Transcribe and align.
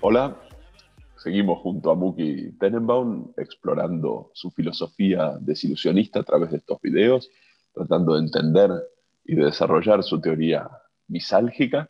Hola, 0.00 0.36
seguimos 1.18 1.58
junto 1.58 1.90
a 1.90 1.94
Muki 1.94 2.52
Tenenbaum 2.58 3.34
explorando 3.36 4.30
su 4.32 4.50
filosofía 4.50 5.36
desilusionista 5.40 6.20
a 6.20 6.22
través 6.22 6.52
de 6.52 6.56
estos 6.56 6.80
videos, 6.80 7.30
tratando 7.74 8.14
de 8.14 8.20
entender 8.20 8.70
y 9.26 9.34
de 9.34 9.44
desarrollar 9.44 10.02
su 10.02 10.22
teoría 10.22 10.70
misálgica. 11.12 11.88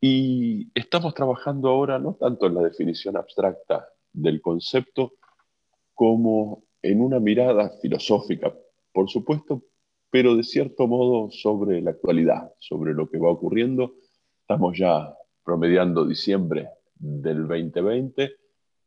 Y 0.00 0.70
estamos 0.74 1.12
trabajando 1.14 1.68
ahora 1.68 1.98
no 1.98 2.14
tanto 2.14 2.46
en 2.46 2.54
la 2.54 2.62
definición 2.62 3.16
abstracta 3.16 3.88
del 4.12 4.40
concepto 4.40 5.14
como 5.94 6.62
en 6.80 7.00
una 7.00 7.18
mirada 7.18 7.70
filosófica, 7.82 8.54
por 8.92 9.10
supuesto, 9.10 9.64
pero 10.10 10.36
de 10.36 10.44
cierto 10.44 10.86
modo 10.86 11.30
sobre 11.30 11.82
la 11.82 11.90
actualidad, 11.90 12.52
sobre 12.58 12.94
lo 12.94 13.10
que 13.10 13.18
va 13.18 13.30
ocurriendo. 13.30 13.94
Estamos 14.40 14.78
ya 14.78 15.12
promediando 15.44 16.06
diciembre 16.06 16.68
del 16.94 17.46
2020, 17.48 18.32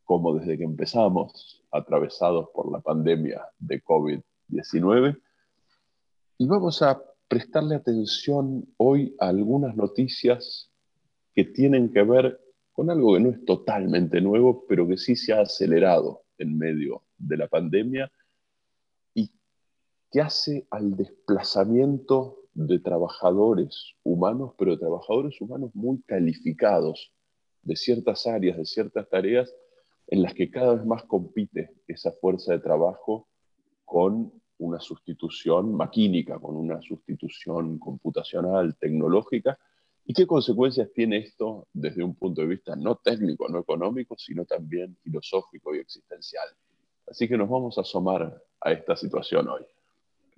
como 0.06 0.34
desde 0.36 0.58
que 0.58 0.64
empezamos, 0.64 1.62
atravesados 1.72 2.50
por 2.54 2.72
la 2.72 2.80
pandemia 2.80 3.46
de 3.60 3.84
COVID-19. 3.84 5.22
Y 6.38 6.48
vamos 6.48 6.82
a 6.82 7.02
prestarle 7.32 7.76
atención 7.76 8.68
hoy 8.76 9.16
a 9.18 9.30
algunas 9.30 9.74
noticias 9.78 10.70
que 11.34 11.46
tienen 11.46 11.94
que 11.94 12.04
ver 12.04 12.42
con 12.74 12.90
algo 12.90 13.14
que 13.14 13.22
no 13.22 13.30
es 13.30 13.46
totalmente 13.46 14.20
nuevo, 14.20 14.66
pero 14.68 14.86
que 14.86 14.98
sí 14.98 15.16
se 15.16 15.32
ha 15.32 15.40
acelerado 15.40 16.24
en 16.38 16.58
medio 16.58 17.04
de 17.18 17.38
la 17.38 17.48
pandemia 17.48 18.12
y 19.14 19.32
que 20.12 20.20
hace 20.20 20.68
al 20.72 20.98
desplazamiento 20.98 22.50
de 22.54 22.80
trabajadores 22.80 23.94
humanos, 24.04 24.52
pero 24.58 24.72
de 24.72 24.80
trabajadores 24.80 25.40
humanos 25.40 25.72
muy 25.74 26.02
calificados 26.02 27.14
de 27.62 27.78
ciertas 27.78 28.28
áreas, 28.28 28.58
de 28.58 28.66
ciertas 28.66 29.08
tareas 29.08 29.56
en 30.08 30.22
las 30.22 30.34
que 30.34 30.52
cada 30.52 30.76
vez 30.76 30.86
más 30.86 31.06
compite 31.06 31.70
esa 31.88 32.12
fuerza 32.12 32.52
de 32.52 32.60
trabajo 32.60 33.30
con 33.86 34.41
una 34.62 34.80
sustitución 34.80 35.74
maquínica, 35.76 36.40
con 36.40 36.56
una 36.56 36.82
sustitución 36.82 37.80
computacional, 37.80 38.76
tecnológica, 38.78 39.58
y 40.06 40.14
qué 40.14 40.26
consecuencias 40.26 40.92
tiene 40.94 41.18
esto 41.18 41.68
desde 41.74 42.04
un 42.04 42.16
punto 42.16 42.42
de 42.42 42.48
vista 42.48 42.76
no 42.76 42.96
técnico, 42.96 43.48
no 43.50 43.60
económico, 43.60 44.16
sino 44.18 44.46
también 44.46 44.96
filosófico 45.04 45.76
y 45.76 45.80
existencial. 45.80 46.48
Así 47.10 47.28
que 47.28 47.38
nos 47.38 47.50
vamos 47.50 47.78
a 47.78 47.82
asomar 47.82 48.42
a 48.62 48.72
esta 48.72 48.96
situación 48.96 49.48
hoy. 49.50 49.64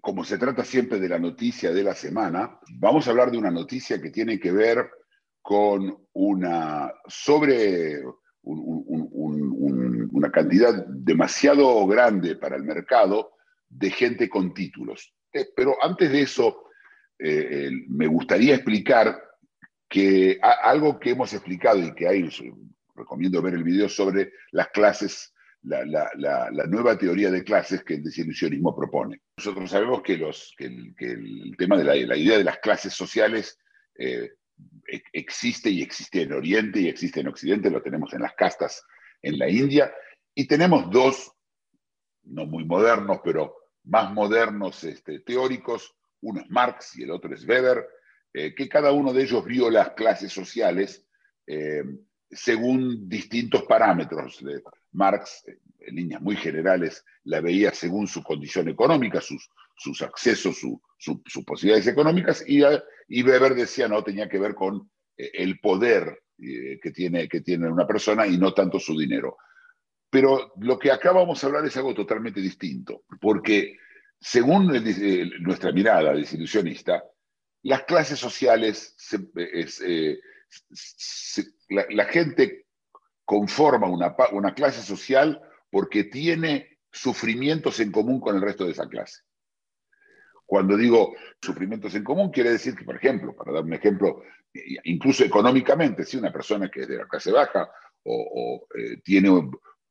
Como 0.02 0.24
se 0.24 0.38
trata 0.38 0.64
siempre 0.64 1.00
de 1.00 1.10
la 1.10 1.20
noticia 1.20 1.72
de 1.72 1.84
la 1.84 1.94
semana, 1.94 2.60
vamos 2.80 3.08
a 3.08 3.12
hablar 3.12 3.32
de 3.32 3.38
una 3.38 3.52
noticia 3.52 4.02
que 4.02 4.10
tiene 4.10 4.40
que 4.40 4.52
ver 4.52 4.90
con 5.42 5.98
una 6.14 6.94
sobre 7.08 8.04
un- 8.06 8.14
un- 8.44 9.10
un- 9.12 9.56
un- 9.58 10.10
una 10.14 10.32
cantidad 10.32 10.86
demasiado 10.88 11.86
grande 11.88 12.36
para 12.36 12.56
el 12.56 12.64
mercado 12.64 13.33
de 13.76 13.90
gente 13.92 14.30
con 14.30 14.54
títulos. 14.54 15.14
Eh, 15.32 15.48
pero 15.56 15.76
antes 15.82 16.12
de 16.12 16.22
eso, 16.22 16.66
eh, 17.20 17.70
me 17.88 18.08
gustaría 18.08 18.56
explicar 18.56 19.22
que 19.90 20.40
algo 20.42 21.00
que 21.00 21.12
hemos 21.12 21.34
explicado 21.34 21.80
y 21.80 21.94
que 21.94 22.08
hay, 22.08 22.28
recomiendo 22.96 23.42
ver 23.42 23.54
el 23.54 23.64
video 23.64 23.88
sobre 23.88 24.34
las 24.52 24.70
clases, 24.70 25.34
la, 25.64 25.86
la- 25.86 26.09
la- 26.16 26.66
nueva 26.68 26.97
teoría 26.97 27.30
de 27.31 27.44
clases 27.44 27.84
que 27.84 27.96
el 27.96 28.03
desilusionismo 28.03 28.75
propone. 28.75 29.22
Nosotros 29.38 29.70
sabemos 29.70 30.02
que, 30.02 30.18
los, 30.18 30.53
el, 30.58 30.96
que 30.97 31.12
el 31.12 31.56
tema 31.58 31.78
de 31.78 31.84
la, 31.84 31.96
idea 31.96 32.38
de 32.38 32.44
las 32.44 32.58
clases 32.59 32.94
sociales 32.94 33.58
eh, 33.97 34.31
existe 35.14 35.70
y 35.70 35.81
existe 35.81 36.22
en 36.24 36.34
Oriente 36.34 36.80
y 36.81 36.88
existe 36.88 37.20
en 37.22 37.28
Occidente, 37.28 37.70
lo 37.70 37.81
tenemos 37.81 38.14
en 38.14 38.22
las 38.22 38.34
castas 38.34 38.84
en 39.22 39.38
la 39.40 39.50
India, 39.50 39.94
y 40.36 40.47
tenemos 40.47 40.90
dos, 40.92 41.31
no 42.24 42.46
muy 42.46 42.66
modernos, 42.66 43.20
pero 43.24 43.56
más 43.86 44.12
modernos 44.14 44.84
este, 44.84 45.20
teóricos, 45.20 45.96
uno 46.22 46.42
es 46.42 46.50
Marx 46.50 46.98
y 46.98 47.04
el 47.04 47.12
otro 47.12 47.34
es 47.34 47.46
Weber, 47.48 47.86
eh, 48.34 48.56
que 48.56 48.68
cada 48.70 48.92
uno 48.92 49.14
de 49.14 49.24
ellos 49.24 49.46
vio 49.46 49.70
las 49.70 49.92
clases 49.92 50.32
sociales 50.32 51.06
eh, 51.46 51.84
según 52.30 53.08
distintos 53.10 53.64
parámetros. 53.64 54.44
Marx, 54.94 55.44
eh, 55.48 55.60
en 55.80 55.96
líneas 55.96 56.22
muy 56.22 56.36
generales, 56.38 57.04
la 57.26 57.42
veía 57.42 57.72
según 57.74 58.08
su 58.08 58.24
condición 58.24 58.70
económica, 58.70 59.20
sus, 59.22 59.50
sus 59.76 60.02
accesos, 60.02 60.58
su- 60.58 60.82
su- 60.98 61.22
sus 61.26 61.44
posibilidades 61.44 61.88
económicas, 61.88 62.44
y, 62.48 62.62
y 63.10 63.24
Weber 63.24 63.54
decía 63.54 63.88
no, 63.90 64.02
tenía 64.04 64.30
que 64.30 64.40
ver 64.40 64.56
con 64.56 64.90
el 65.18 65.60
poder 65.60 66.24
que, 66.38 66.92
tiene, 66.92 67.28
que 67.28 67.42
tiene 67.42 67.70
una 67.70 67.86
persona 67.86 68.26
y 68.26 68.38
no 68.38 68.54
tanto 68.54 68.80
su 68.80 68.98
dinero. 68.98 69.38
Pero 70.13 70.53
lo 70.59 70.78
que 70.78 70.91
acá 70.91 71.12
vamos 71.12 71.44
a 71.44 71.47
hablar 71.47 71.66
es 71.66 71.75
algo 71.75 71.96
totalmente 71.96 72.40
distinto, 72.40 73.01
porque 73.19 73.79
según 74.19 74.72
nuestra 75.40 75.72
mirada 75.72 76.13
desilusionista, 76.13 77.03
las 77.63 77.81
clases 77.85 78.19
sociales, 78.19 78.96
eh, 79.40 80.19
la, 81.69 82.06
gente 82.06 82.68
conforma 83.25 83.90
una, 83.90 84.16
una 84.34 84.53
clase 84.53 84.84
social 84.84 85.41
porque 85.72 86.03
tiene 86.03 86.78
sufrimientos 86.91 87.79
en 87.79 87.91
común 87.91 88.19
con 88.19 88.35
el 88.35 88.41
resto 88.44 88.66
de 88.66 88.73
esa 88.73 88.88
clase. 88.88 89.23
Cuando 90.46 90.78
digo 90.78 91.16
sufrimientos 91.41 91.96
en 91.96 92.03
común, 92.03 92.29
quiere 92.29 92.52
decir 92.52 92.75
que, 92.75 92.85
por 92.85 92.97
ejemplo, 92.97 93.35
para 93.35 93.52
dar 93.52 93.63
un 93.63 93.73
ejemplo, 93.73 94.22
incluso 94.84 95.23
económicamente, 95.23 96.06
si 96.06 96.18
una 96.18 96.31
persona 96.31 96.69
que 96.69 96.81
es 96.81 96.88
de 96.88 96.97
la 96.97 97.07
clase 97.07 97.31
baja 97.31 97.68
o, 98.03 98.68
o, 98.69 98.78
eh, 98.78 98.97
tiene 99.03 99.31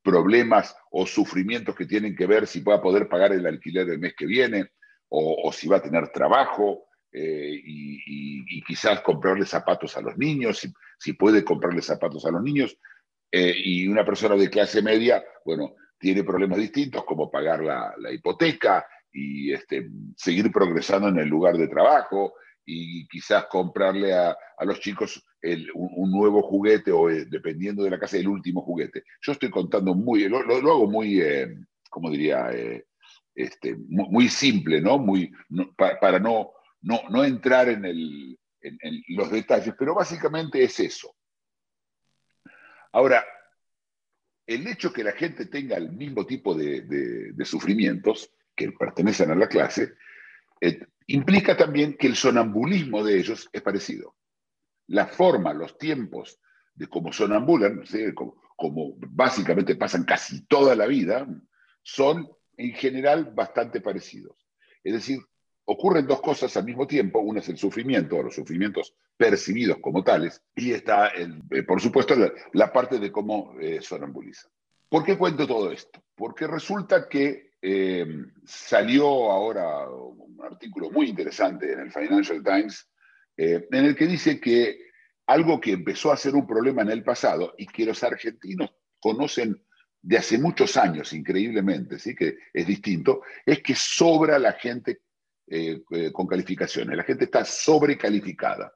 problemas 0.02 0.76
o 0.90 1.06
sufrimientos 1.06 1.74
que 1.76 1.86
tienen 1.86 2.14
que 2.16 2.26
ver 2.26 2.46
si 2.46 2.60
va 2.60 2.76
a 2.76 2.82
poder 2.82 3.08
pagar 3.08 3.32
el 3.32 3.46
alquiler 3.46 3.88
el 3.88 3.98
mes 3.98 4.14
que 4.16 4.26
viene 4.26 4.70
o, 5.08 5.48
o 5.48 5.52
si 5.52 5.68
va 5.68 5.76
a 5.78 5.82
tener 5.82 6.08
trabajo 6.10 6.86
eh, 7.12 7.52
y, 7.64 7.96
y- 8.06 8.44
y 8.58 8.62
quizás 8.62 9.00
comprarle 9.02 9.44
zapatos 9.46 9.96
a 9.96 10.00
los 10.00 10.16
niños, 10.16 10.58
si, 10.58 10.72
si 10.98 11.12
puede 11.12 11.44
comprarle 11.44 11.82
zapatos 11.82 12.24
a 12.26 12.30
los 12.30 12.42
niños. 12.42 12.76
eh, 13.30 13.54
y 13.56 13.88
una 13.88 14.04
persona 14.04 14.36
de 14.36 14.50
clase 14.50 14.82
media, 14.82 15.22
bueno, 15.44 15.74
tiene 15.98 16.24
problemas 16.24 16.58
distintos 16.58 17.04
como 17.04 17.30
pagar 17.30 17.62
la, 17.62 17.94
la 17.98 18.12
hipoteca 18.12 18.86
y 19.12 19.52
este, 19.52 19.88
seguir 20.16 20.50
progresando 20.50 21.08
en 21.08 21.18
el 21.18 21.28
lugar 21.28 21.56
de 21.56 21.68
trabajo 21.68 22.34
y 22.64 23.06
quizás 23.08 23.46
comprarle 23.46 24.12
a, 24.14 24.36
a 24.56 24.64
los 24.64 24.80
chicos 24.80 25.24
un, 25.74 26.10
nuevo 26.10 26.42
juguete 26.42 26.92
o 26.92 27.10
eh, 27.10 27.24
dependiendo 27.28 27.82
de 27.82 27.90
la 27.90 27.98
casa 27.98 28.16
el 28.16 28.28
último 28.28 28.62
juguete. 28.62 29.02
Yo 29.20 29.32
estoy 29.32 29.50
contando 29.50 29.94
muy, 29.94 30.28
lo, 30.28 30.38
hago 30.38 30.86
muy, 30.88 31.20
eh, 31.20 31.56
¿cómo 31.90 32.10
diría? 32.10 32.50
Eh, 32.52 32.86
este, 33.34 33.76
muy, 33.88 34.28
simple, 34.28 34.80
¿no? 34.80 34.98
Muy, 34.98 35.32
no- 35.48 35.72
pa- 35.74 35.98
para 35.98 36.18
no, 36.18 36.52
no, 36.82 37.00
no 37.10 37.24
entrar 37.24 37.68
en, 37.68 37.84
el, 37.84 38.38
en 38.60 39.02
los 39.08 39.30
detalles, 39.30 39.74
pero 39.78 39.94
básicamente 39.94 40.62
es 40.62 40.78
eso. 40.78 41.14
Ahora, 42.92 43.24
el 44.46 44.66
hecho 44.66 44.92
que 44.92 45.04
la 45.04 45.12
gente 45.12 45.46
tenga 45.46 45.76
el 45.76 45.92
mismo 45.92 46.26
tipo 46.26 46.54
de, 46.54 46.82
de- 46.82 47.32
de 47.32 47.44
sufrimientos 47.44 48.30
que 48.54 48.70
pertenecen 48.72 49.30
a 49.30 49.34
la 49.34 49.48
clase, 49.48 49.94
eh, 50.62 50.86
implica 51.08 51.56
también 51.56 51.96
que 51.98 52.06
el 52.06 52.16
sonambulismo 52.16 53.02
de 53.04 53.18
ellos 53.18 53.48
es 53.52 53.60
parecido. 53.62 54.14
La 54.86 55.06
forma, 55.06 55.52
los 55.52 55.76
tiempos 55.76 56.38
de 56.74 56.86
cómo 56.86 57.12
sonambulan, 57.12 57.82
como, 58.56 58.94
básicamente 58.96 59.76
pasan 59.76 60.04
casi 60.04 60.46
toda 60.46 60.74
la 60.74 60.86
vida, 60.86 61.26
son 61.82 62.28
en 62.56 62.72
general 62.74 63.32
bastante 63.34 63.80
parecidos. 63.80 64.36
Es 64.84 64.92
decir, 64.92 65.18
ocurren 65.64 66.06
dos 66.06 66.20
cosas 66.20 66.56
al 66.56 66.64
mismo 66.64 66.86
tiempo. 66.86 67.20
Una 67.20 67.40
es 67.40 67.48
el 67.48 67.58
sufrimiento, 67.58 68.16
o 68.16 68.22
los 68.22 68.34
sufrimientos 68.34 68.94
percibidos 69.16 69.78
como 69.80 70.02
tales, 70.02 70.42
y 70.54 70.72
está, 70.72 71.08
el- 71.08 71.42
eh, 71.50 71.62
por 71.62 71.80
supuesto, 71.80 72.14
la, 72.14 72.32
la 72.52 72.72
parte 72.72 72.98
de 72.98 73.10
cómo 73.10 73.54
eh, 73.60 73.80
sonambulizan. 73.82 74.50
¿Por 74.88 75.04
qué 75.04 75.16
cuento 75.16 75.46
todo 75.46 75.72
esto? 75.72 76.02
Porque 76.14 76.46
resulta 76.46 77.08
que 77.08 77.51
eh, 77.64 78.04
salió 78.44 79.30
ahora 79.30 79.88
un 79.88 80.36
artículo 80.44 80.90
muy 80.90 81.08
interesante 81.08 81.72
en 81.72 81.78
el 81.78 81.92
Financial 81.92 82.42
Times 82.42 82.88
eh, 83.36 83.68
en 83.70 83.84
el 83.84 83.94
que 83.94 84.06
dice 84.08 84.40
que 84.40 84.90
algo 85.26 85.60
que 85.60 85.70
empezó 85.70 86.10
a 86.10 86.16
ser 86.16 86.34
un 86.34 86.44
problema 86.44 86.82
en 86.82 86.90
el 86.90 87.04
pasado 87.04 87.54
y 87.56 87.66
que 87.66 87.86
los 87.86 88.02
argentinos 88.02 88.74
conocen 88.98 89.62
de 90.02 90.18
hace 90.18 90.38
muchos 90.38 90.76
años, 90.76 91.12
increíblemente, 91.12 92.00
¿sí? 92.00 92.16
que 92.16 92.36
es 92.52 92.66
distinto, 92.66 93.22
es 93.46 93.62
que 93.62 93.76
sobra 93.76 94.40
la 94.40 94.54
gente 94.54 95.02
eh, 95.46 95.82
con 96.12 96.26
calificaciones, 96.26 96.96
la 96.96 97.04
gente 97.04 97.24
está 97.26 97.44
sobrecalificada. 97.44 98.72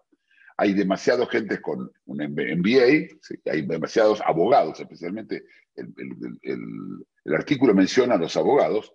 hay 0.57 0.73
demasiados 0.75 1.29
gente 1.29 1.61
con 1.61 1.91
un 2.05 2.19
MBA, 2.19 3.09
hay 3.51 3.63
demasiados 3.63 4.21
abogados, 4.21 4.79
especialmente 4.79 5.45
el, 5.77 7.35
artículo 7.35 7.75
menciona 7.75 8.15
a 8.15 8.19
los 8.19 8.37
abogados. 8.37 8.95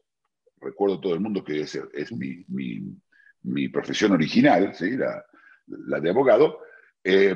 Recuerdo 0.59 0.99
todo 0.99 1.13
el 1.13 1.19
mundo 1.19 1.43
que 1.43 1.61
es, 1.61 1.77
mi, 2.11 3.67
profesión 3.69 4.11
original, 4.11 4.73
¿sí? 4.73 4.95
la, 4.97 5.99
de 5.99 6.09
abogado. 6.09 6.59
Eh, 7.03 7.35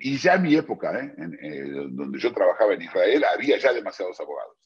y 0.00 0.16
ya 0.16 0.34
en 0.34 0.42
mi 0.42 0.54
época, 0.56 0.98
¿eh? 0.98 1.14
eh, 1.42 1.70
donde 1.90 2.18
yo 2.18 2.32
trabajaba 2.32 2.74
en 2.74 2.82
Israel, 2.82 3.24
había 3.24 3.58
ya 3.58 3.72
demasiados 3.72 4.18
abogados. 4.20 4.56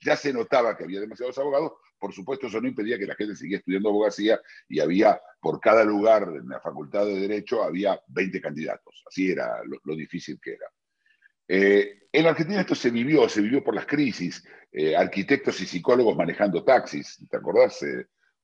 Ya 0.00 0.16
se 0.16 0.32
notaba 0.32 0.76
que 0.76 0.84
había 0.84 1.00
demasiados 1.00 1.38
abogados. 1.38 1.72
Por 1.98 2.12
supuesto, 2.12 2.46
eso 2.46 2.60
no 2.60 2.68
impedía 2.68 2.98
que 2.98 3.06
la 3.06 3.16
gente 3.16 3.34
siguiera 3.34 3.58
estudiando 3.58 3.88
abogacía 3.88 4.40
y 4.68 4.80
había, 4.80 5.20
por 5.40 5.60
cada 5.60 5.84
lugar 5.84 6.22
en 6.22 6.48
la 6.48 6.60
facultad 6.60 7.04
de 7.04 7.20
Derecho, 7.20 7.62
había 7.62 8.00
20 8.06 8.40
candidatos. 8.40 9.02
Así 9.06 9.30
era 9.30 9.60
lo, 9.64 9.96
difícil 9.96 10.38
que 10.40 10.52
era. 10.52 10.66
En 11.48 12.26
Argentina 12.26 12.60
esto 12.60 12.74
se 12.74 12.90
vivió, 12.90 13.28
se 13.28 13.40
vivió 13.40 13.64
por 13.64 13.74
las 13.74 13.86
crisis. 13.86 14.44
arquitectos 14.96 15.60
y 15.60 15.66
psicólogos 15.66 16.16
manejando 16.16 16.62
taxis, 16.62 17.18
¿te 17.30 17.36
acordás, 17.36 17.84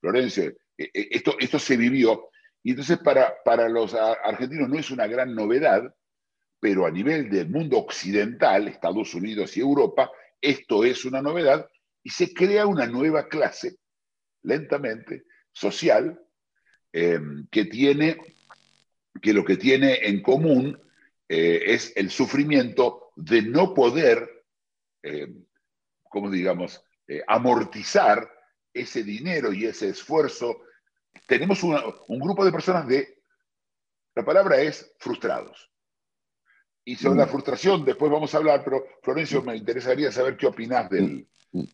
Florencia? 0.00 0.52
esto, 0.76 1.36
esto 1.38 1.58
se 1.58 1.76
vivió 1.76 2.30
y 2.64 2.70
entonces 2.70 2.98
para, 2.98 3.34
para 3.44 3.68
los 3.68 3.94
argentinos 3.94 4.70
no 4.70 4.78
es 4.78 4.90
una 4.90 5.06
gran 5.06 5.34
novedad, 5.34 5.94
pero 6.58 6.86
a 6.86 6.90
nivel 6.90 7.28
del 7.28 7.50
mundo 7.50 7.76
occidental, 7.76 8.66
Estados 8.66 9.14
Unidos 9.14 9.54
y 9.56 9.60
Europa, 9.60 10.10
esto 10.40 10.82
es 10.82 11.04
una 11.04 11.20
novedad 11.20 11.68
y 12.02 12.08
se 12.08 12.32
crea 12.32 12.66
una 12.66 12.86
nueva 12.86 13.28
clase, 13.28 13.76
lentamente, 14.42 15.24
social, 15.52 16.18
eh, 16.90 17.20
que 17.50 17.66
tiene, 17.66 18.16
que 19.20 19.34
lo 19.34 19.44
que 19.44 19.58
tiene 19.58 19.96
en 20.06 20.22
común 20.22 20.80
eh, 21.28 21.62
es 21.66 21.92
el 21.96 22.10
sufrimiento 22.10 23.12
de 23.16 23.42
no 23.42 23.74
poder, 23.74 24.44
eh, 25.02 25.28
como 26.02 26.30
digamos, 26.30 26.82
amortizar 27.26 28.30
ese 28.72 29.02
dinero 29.02 29.52
y 29.52 29.66
ese 29.66 29.90
esfuerzo 29.90 30.62
tenemos 31.26 31.62
un 31.62 32.18
grupo 32.18 32.44
de 32.44 32.52
personas 32.52 32.88
de, 32.88 33.22
la 34.14 34.24
palabra 34.24 34.60
es 34.60 34.94
frustrados. 34.98 35.70
Y 36.84 36.96
sobre 36.96 37.18
la 37.18 37.26
mm. 37.26 37.30
frustración 37.30 37.84
después 37.84 38.10
vamos 38.10 38.34
a 38.34 38.38
hablar, 38.38 38.62
pero 38.62 38.84
Florencio, 39.02 39.42
me 39.42 39.56
interesaría 39.56 40.12
saber 40.12 40.36
qué 40.36 40.46
opinas 40.46 40.88
del, 40.90 41.26
mm. 41.52 41.64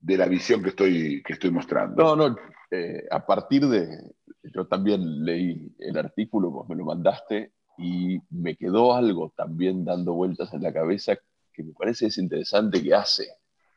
de 0.00 0.16
la 0.16 0.26
visión 0.26 0.62
que 0.62 0.70
estoy, 0.70 1.22
que 1.22 1.34
estoy 1.34 1.50
mostrando. 1.50 2.02
No, 2.02 2.16
no, 2.16 2.36
eh, 2.70 3.06
a 3.10 3.24
partir 3.24 3.66
de, 3.68 4.14
yo 4.42 4.66
también 4.66 5.24
leí 5.24 5.74
el 5.78 5.96
artículo, 5.98 6.50
vos 6.50 6.68
me 6.68 6.76
lo 6.76 6.84
mandaste, 6.84 7.52
y 7.78 8.20
me 8.30 8.56
quedó 8.56 8.94
algo 8.94 9.32
también 9.36 9.84
dando 9.84 10.14
vueltas 10.14 10.52
en 10.54 10.62
la 10.62 10.72
cabeza 10.72 11.16
que 11.54 11.62
me 11.62 11.72
parece 11.72 12.06
es 12.06 12.18
interesante 12.18 12.82
que 12.82 12.94
hace 12.94 13.28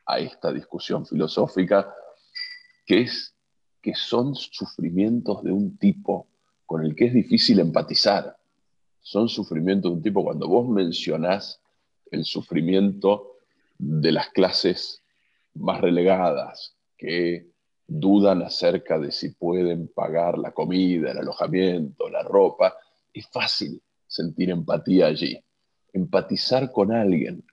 a 0.05 0.19
esta 0.19 0.51
discusión 0.51 1.05
filosófica, 1.05 1.93
que 2.85 3.01
es 3.01 3.33
que 3.81 3.93
son 3.93 4.35
sufrimientos 4.35 5.43
de 5.43 5.51
un 5.51 5.77
tipo 5.77 6.27
con 6.65 6.83
el 6.83 6.95
que 6.95 7.05
es 7.05 7.13
difícil 7.13 7.59
empatizar. 7.59 8.35
Son 8.99 9.29
sufrimientos 9.29 9.91
de 9.91 9.97
un 9.97 10.03
tipo, 10.03 10.23
cuando 10.23 10.47
vos 10.47 10.67
mencionás 10.67 11.61
el 12.11 12.25
sufrimiento 12.25 13.35
de 13.77 14.11
las 14.11 14.29
clases 14.29 15.03
más 15.53 15.79
relegadas, 15.79 16.75
que 16.97 17.47
dudan 17.85 18.41
acerca 18.41 18.99
de 18.99 19.11
si 19.11 19.29
pueden 19.29 19.87
pagar 19.87 20.37
la 20.37 20.51
comida, 20.51 21.11
el 21.11 21.19
alojamiento, 21.19 22.09
la 22.09 22.23
ropa, 22.23 22.75
es 23.13 23.27
fácil 23.27 23.81
sentir 24.17 24.49
empatía 24.49 25.07
allí. 25.07 25.39
Empatizar 25.93 26.71
con 26.71 26.91
alguien 26.91 27.43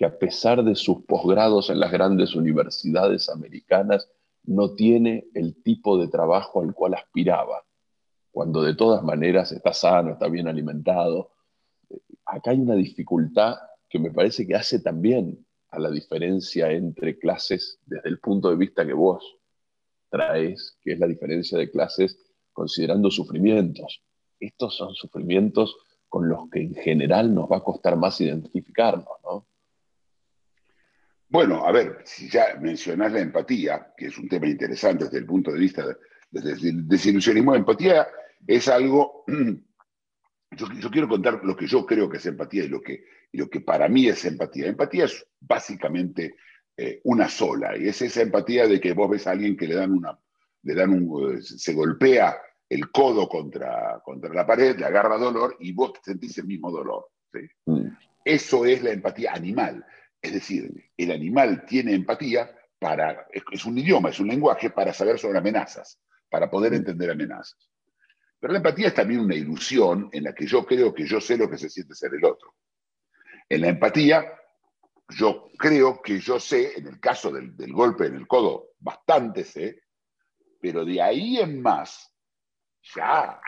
que 0.00 0.06
a 0.06 0.18
pesar 0.18 0.64
de 0.64 0.76
sus 0.76 1.04
posgrados 1.04 1.68
en 1.68 1.78
las 1.78 1.92
grandes 1.92 2.34
universidades 2.34 3.28
americanas, 3.28 4.08
no 4.44 4.74
tiene 4.74 5.26
el 5.34 5.62
tipo 5.62 5.98
de 5.98 6.08
trabajo 6.08 6.62
al 6.62 6.72
cual 6.72 6.94
aspiraba, 6.94 7.62
cuando 8.30 8.62
de 8.62 8.74
todas 8.74 9.02
maneras 9.02 9.52
está 9.52 9.74
sano, 9.74 10.12
está 10.12 10.28
bien 10.28 10.48
alimentado. 10.48 11.32
Acá 12.24 12.52
hay 12.52 12.60
una 12.60 12.76
dificultad 12.76 13.56
que 13.90 13.98
me 13.98 14.10
parece 14.10 14.46
que 14.46 14.54
hace 14.54 14.80
también 14.80 15.44
a 15.68 15.78
la 15.78 15.90
diferencia 15.90 16.72
entre 16.72 17.18
clases 17.18 17.78
desde 17.84 18.08
el 18.08 18.20
punto 18.20 18.48
de 18.48 18.56
vista 18.56 18.86
que 18.86 18.94
vos 18.94 19.22
traes, 20.08 20.78
que 20.80 20.92
es 20.92 20.98
la 20.98 21.08
diferencia 21.08 21.58
de 21.58 21.70
clases 21.70 22.18
considerando 22.52 23.10
sufrimientos. 23.10 24.02
Estos 24.38 24.76
son 24.76 24.94
sufrimientos 24.94 25.76
con 26.10 26.28
los 26.28 26.50
que 26.50 26.60
en 26.60 26.74
general 26.74 27.32
nos 27.32 27.50
va 27.50 27.58
a 27.58 27.64
costar 27.64 27.96
más 27.96 28.20
identificarnos, 28.20 29.06
¿no? 29.24 29.46
Bueno, 31.28 31.64
a 31.64 31.70
ver, 31.70 32.02
si 32.04 32.28
ya 32.28 32.56
mencionás 32.60 33.12
la 33.12 33.20
empatía, 33.20 33.94
que 33.96 34.06
es 34.06 34.18
un 34.18 34.28
tema 34.28 34.48
interesante 34.48 35.04
desde 35.04 35.18
el 35.18 35.26
punto 35.26 35.52
de 35.52 35.60
vista 35.60 35.86
del 36.28 36.88
desilusionismo, 36.88 37.54
empatía 37.54 38.08
es 38.44 38.66
algo, 38.66 39.24
yo, 40.50 40.90
quiero 40.90 41.08
contar 41.08 41.40
lo 41.44 41.56
que 41.56 41.68
yo 41.68 41.86
creo 41.86 42.10
que 42.10 42.16
es 42.16 42.26
empatía 42.26 42.64
y 42.64 42.68
lo 42.68 42.80
que, 42.80 43.04
lo 43.32 43.48
que 43.48 43.60
para 43.60 43.88
mí 43.88 44.08
es 44.08 44.24
empatía. 44.24 44.66
Empatía 44.66 45.04
es 45.04 45.24
básicamente 45.38 46.34
eh, 46.76 47.00
una 47.04 47.28
sola, 47.28 47.76
y 47.76 47.86
es 47.86 48.02
esa 48.02 48.22
empatía 48.22 48.66
de 48.66 48.80
que 48.80 48.92
vos 48.92 49.08
ves 49.08 49.28
a 49.28 49.30
alguien 49.30 49.56
que 49.56 49.68
le 49.68 49.76
dan 49.76 49.92
una, 49.92 50.18
le 50.64 50.74
dan 50.74 50.90
un, 50.90 51.36
eh, 51.36 51.42
se 51.42 51.72
golpea 51.74 52.36
el 52.70 52.90
codo 52.90 53.28
contra, 53.28 54.00
contra 54.02 54.32
la 54.32 54.46
pared, 54.46 54.78
le 54.78 54.86
agarra 54.86 55.18
dolor 55.18 55.56
y 55.60 55.72
vos 55.72 55.92
sentís 56.02 56.38
el 56.38 56.46
mismo 56.46 56.70
dolor. 56.70 57.10
Mm. 57.66 57.88
Eso 58.24 58.64
es 58.64 58.82
la 58.82 58.92
empatía 58.92 59.32
animal. 59.32 59.84
Es 60.22 60.32
decir, 60.32 60.72
el 60.96 61.10
animal 61.10 61.64
tiene 61.66 61.94
empatía 61.94 62.50
para, 62.78 63.26
es 63.52 63.64
un 63.64 63.76
idioma, 63.76 64.10
es 64.10 64.20
un 64.20 64.28
lenguaje 64.28 64.70
para 64.70 64.94
saber 64.94 65.18
sobre 65.18 65.38
amenazas, 65.38 66.00
para 66.30 66.48
poder 66.48 66.72
entender 66.72 67.10
amenazas. 67.10 67.70
Pero 68.38 68.52
la 68.52 68.58
empatía 68.58 68.88
es 68.88 68.94
también 68.94 69.20
una 69.20 69.34
ilusión 69.34 70.08
en 70.12 70.24
la 70.24 70.34
que 70.34 70.46
yo 70.46 70.64
creo 70.64 70.94
que 70.94 71.04
yo 71.04 71.20
sé 71.20 71.36
lo 71.36 71.50
que 71.50 71.58
se 71.58 71.68
siente 71.68 71.94
ser 71.94 72.14
el 72.14 72.24
otro. 72.24 72.54
En 73.48 73.60
la 73.62 73.68
empatía, 73.68 74.32
yo 75.10 75.50
creo 75.58 76.00
que 76.00 76.20
yo 76.20 76.38
sé, 76.38 76.78
en 76.78 76.86
el 76.86 77.00
caso 77.00 77.30
del, 77.30 77.54
golpe 77.72 78.06
en 78.06 78.14
el 78.14 78.26
codo, 78.26 78.70
bastante 78.78 79.44
sé, 79.44 79.82
pero 80.60 80.84
de 80.84 81.02
ahí 81.02 81.38
en 81.38 81.60
más, 81.60 82.09
ya, 82.94 83.40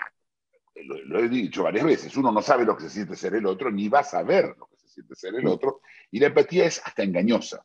lo, 0.84 1.18
he 1.18 1.28
dicho 1.28 1.62
varias 1.62 1.84
veces, 1.84 2.16
uno 2.16 2.32
no 2.32 2.42
sabe 2.42 2.64
lo 2.64 2.76
que 2.76 2.84
se 2.84 2.90
siente 2.90 3.16
ser 3.16 3.34
el 3.34 3.46
otro, 3.46 3.70
ni 3.70 3.88
va 3.88 4.00
a 4.00 4.04
saber 4.04 4.54
lo 4.58 4.66
que 4.66 4.76
siente 4.88 5.14
ser 5.14 5.34
el 5.34 5.46
otro, 5.46 5.80
y 6.10 6.18
la 6.18 6.26
empatía 6.26 6.66
es 6.66 6.80
hasta 6.84 7.02
engañosa. 7.02 7.64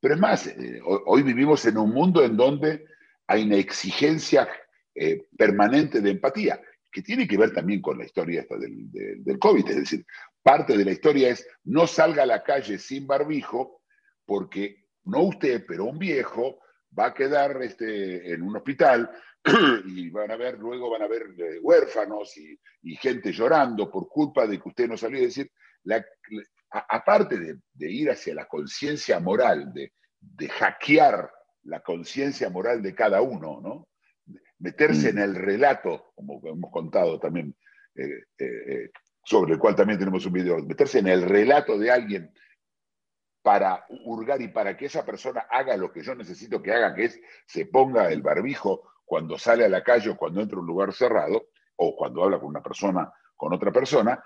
Pero 0.00 0.14
es 0.14 0.20
más, 0.20 0.46
eh, 0.46 0.80
hoy 0.84 1.22
vivimos 1.22 1.64
en 1.66 1.76
un 1.76 1.90
mundo 1.90 2.24
en 2.24 2.36
donde 2.36 2.86
hay 3.26 3.44
una 3.44 3.56
exigencia 3.56 4.48
eh, 4.94 5.26
permanente 5.36 6.00
de 6.00 6.10
empatía, 6.10 6.60
que 6.90 7.02
tiene 7.02 7.28
que 7.28 7.36
ver 7.36 7.52
también 7.52 7.82
con 7.82 7.98
la 7.98 8.04
historia 8.04 8.40
esta 8.40 8.56
del, 8.56 8.90
del, 8.90 9.38
COVID. 9.38 9.68
Es 9.68 9.76
decir, 9.76 10.06
parte 10.42 10.76
de 10.76 10.84
la 10.84 10.92
historia 10.92 11.28
es 11.28 11.46
no 11.64 11.86
salga 11.86 12.22
a 12.22 12.26
la 12.26 12.42
calle 12.42 12.78
sin 12.78 13.06
barbijo, 13.06 13.82
porque 14.24 14.86
no 15.04 15.22
usted, 15.24 15.64
pero 15.66 15.84
un 15.84 15.98
viejo 15.98 16.60
va 16.96 17.06
a 17.06 17.14
quedar 17.14 17.60
este, 17.62 18.32
en 18.32 18.42
un 18.42 18.56
hospital 18.56 19.10
y 19.86 20.10
van 20.10 20.30
a 20.30 20.36
ver, 20.36 20.58
luego 20.58 20.90
van 20.90 21.02
a 21.02 21.08
ver 21.08 21.22
eh, 21.38 21.58
huérfanos 21.60 22.36
y, 22.36 22.58
y, 22.82 22.96
gente 22.96 23.32
llorando 23.32 23.90
por 23.90 24.08
culpa 24.08 24.46
de 24.46 24.60
que 24.60 24.68
usted 24.68 24.88
no 24.88 24.96
salió. 24.96 25.18
a 25.18 25.22
decir, 25.22 25.50
la, 25.84 26.04
aparte 26.70 27.38
de, 27.38 27.90
ir 27.90 28.10
hacia 28.10 28.34
la 28.34 28.46
conciencia 28.46 29.20
moral, 29.20 29.72
de, 29.72 29.92
hackear 30.48 31.30
la 31.64 31.80
conciencia 31.80 32.50
moral 32.50 32.82
de 32.82 32.94
cada 32.94 33.22
uno, 33.22 33.60
¿no? 33.62 33.88
meterse 34.58 35.10
en 35.10 35.16
mm. 35.16 35.22
el 35.22 35.34
relato, 35.36 36.12
como 36.14 36.40
hemos 36.44 36.70
contado 36.72 37.20
también, 37.20 37.54
eh, 37.94 38.24
eh, 38.38 38.90
sobre 39.24 39.54
el 39.54 39.58
cual 39.58 39.76
también 39.76 39.98
tenemos 39.98 40.26
un 40.26 40.32
video, 40.32 40.58
meterse 40.64 40.98
en 40.98 41.06
el 41.06 41.22
relato 41.22 41.78
de 41.78 41.90
alguien 41.90 42.32
para 43.48 43.86
hurgar 44.04 44.42
y 44.42 44.48
para 44.48 44.76
que 44.76 44.84
esa 44.84 45.06
persona 45.06 45.46
haga 45.48 45.74
lo 45.74 45.90
que 45.90 46.02
yo 46.02 46.14
necesito 46.14 46.60
que 46.60 46.70
haga, 46.70 46.94
que 46.94 47.04
es 47.06 47.18
se 47.46 47.64
ponga 47.64 48.12
el 48.12 48.20
barbijo 48.20 48.92
cuando 49.06 49.38
sale 49.38 49.64
a 49.64 49.70
la 49.70 49.82
calle 49.82 50.10
o 50.10 50.18
cuando 50.18 50.42
entra 50.42 50.58
a 50.58 50.60
un 50.60 50.66
lugar 50.66 50.92
cerrado, 50.92 51.48
o 51.76 51.96
cuando 51.96 52.22
habla 52.22 52.38
con 52.38 52.48
una 52.50 52.62
persona, 52.62 53.10
con 53.34 53.54
otra 53.54 53.72
persona, 53.72 54.22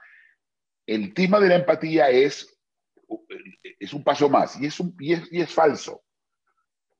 el 0.85 1.15
tema 1.15 1.39
de 1.39 1.51
la 1.51 1.55
empatía 1.55 2.11
es, 2.11 2.61
es 3.79 3.93
un 3.93 4.03
paso 4.03 4.29
más 4.29 4.61
y 4.61 4.67
es, 4.67 4.81
un, 4.81 4.97
y 4.99 5.13
es, 5.41 5.55
falso, 5.55 6.03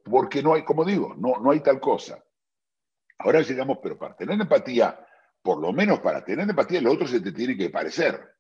porque 0.05 0.45
no 0.45 0.55
hay, 0.55 0.63
como 0.63 0.85
digo, 0.85 1.17
no, 1.19 1.41
no 1.41 1.51
hay 1.51 1.59
tal 1.59 1.81
cosa. 1.81 2.23
Ahora 3.19 3.41
llegamos, 3.41 3.79
pero 3.83 3.99
para 3.99 4.15
tener 4.15 4.41
empatía, 4.41 5.05
por 5.43 5.61
lo 5.61 5.73
menos 5.73 5.99
para 5.99 6.25
tener 6.25 6.49
empatía, 6.49 6.81
lo 6.81 6.93
otro 6.93 7.09
se 7.09 7.21
te 7.21 7.33
tiene 7.33 7.57
que 7.57 7.69
parecer. 7.69 8.37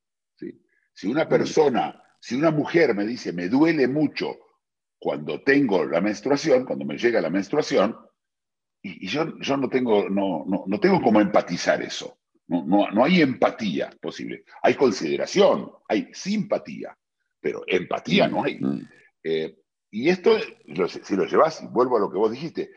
Si 0.94 1.08
una 1.08 1.28
persona, 1.28 2.00
si 2.22 2.36
una 2.36 2.52
mujer 2.52 2.94
me 2.94 3.04
dice, 3.04 3.32
me 3.32 3.48
duele 3.48 3.88
mucho 3.88 4.38
cuando 4.96 5.42
tengo 5.42 5.84
la 5.84 6.00
menstruación, 6.00 6.64
cuando 6.64 6.84
me 6.84 6.96
llega 6.96 7.20
la 7.20 7.30
menstruación, 7.30 7.96
y, 8.80 9.08
yo, 9.08 9.36
yo 9.40 9.56
no, 9.56 9.68
tengo, 9.68 10.08
no, 10.08 10.44
no, 10.46 10.62
no 10.68 10.80
tengo 10.80 11.02
cómo 11.02 11.20
empatizar 11.20 11.82
eso. 11.82 12.20
No, 12.46 12.64
no, 12.64 12.90
no 12.92 13.04
hay 13.04 13.22
empatía 13.22 13.90
posible. 14.00 14.44
Hay 14.62 14.74
consideración, 14.74 15.68
hay 15.88 16.10
simpatía, 16.12 16.96
pero 17.40 17.64
empatía 17.66 18.28
no 18.28 18.44
hay. 18.44 18.60
Mm. 18.60 18.88
Eh, 19.24 19.56
y 19.90 20.08
esto, 20.08 20.38
si 21.02 21.16
lo 21.16 21.26
llevas, 21.26 21.68
vuelvo 21.72 21.96
a 21.96 22.00
lo 22.00 22.10
que 22.10 22.18
vos 22.18 22.30
dijiste, 22.30 22.70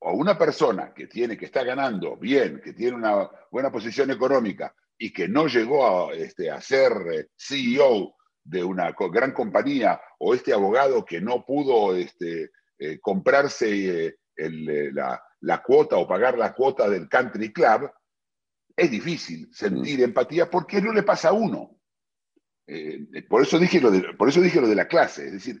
o 0.00 0.14
una 0.14 0.36
persona 0.36 0.92
que 0.92 1.06
tiene, 1.06 1.38
que 1.38 1.44
está 1.44 1.62
ganando 1.62 2.16
bien, 2.16 2.60
que 2.60 2.72
tiene 2.72 2.96
una 2.96 3.30
buena 3.52 3.70
posición 3.70 4.10
económica 4.10 4.74
y 4.98 5.12
que 5.12 5.28
no 5.28 5.46
llegó 5.46 6.08
a, 6.08 6.12
este, 6.12 6.50
a 6.50 6.60
ser 6.60 6.92
eh, 7.12 7.26
CEO 7.36 8.16
de 8.44 8.64
una 8.64 8.94
gran 9.12 9.32
compañía, 9.32 10.00
o 10.18 10.34
este 10.34 10.52
abogado 10.52 11.04
que 11.04 11.20
no 11.20 11.44
pudo 11.44 11.94
este, 11.94 12.50
eh, 12.78 12.98
comprarse 13.00 14.06
eh, 14.06 14.16
el, 14.36 14.68
eh, 14.68 14.92
la, 14.92 15.22
la 15.40 15.62
cuota 15.62 15.96
o 15.96 16.08
pagar 16.08 16.38
la 16.38 16.54
cuota 16.54 16.88
del 16.88 17.08
country 17.08 17.52
club, 17.52 17.90
es 18.76 18.90
difícil 18.90 19.48
sentir 19.52 20.02
empatía 20.02 20.50
porque 20.50 20.80
no 20.80 20.92
le 20.92 21.02
pasa 21.02 21.28
a 21.28 21.32
uno. 21.32 21.78
Eh, 22.66 23.24
por, 23.28 23.42
eso 23.42 23.58
dije 23.58 23.80
lo 23.80 23.90
de, 23.90 24.14
por 24.14 24.28
eso 24.28 24.40
dije 24.40 24.60
lo 24.60 24.68
de 24.68 24.74
la 24.74 24.88
clase, 24.88 25.26
es 25.26 25.32
decir, 25.32 25.60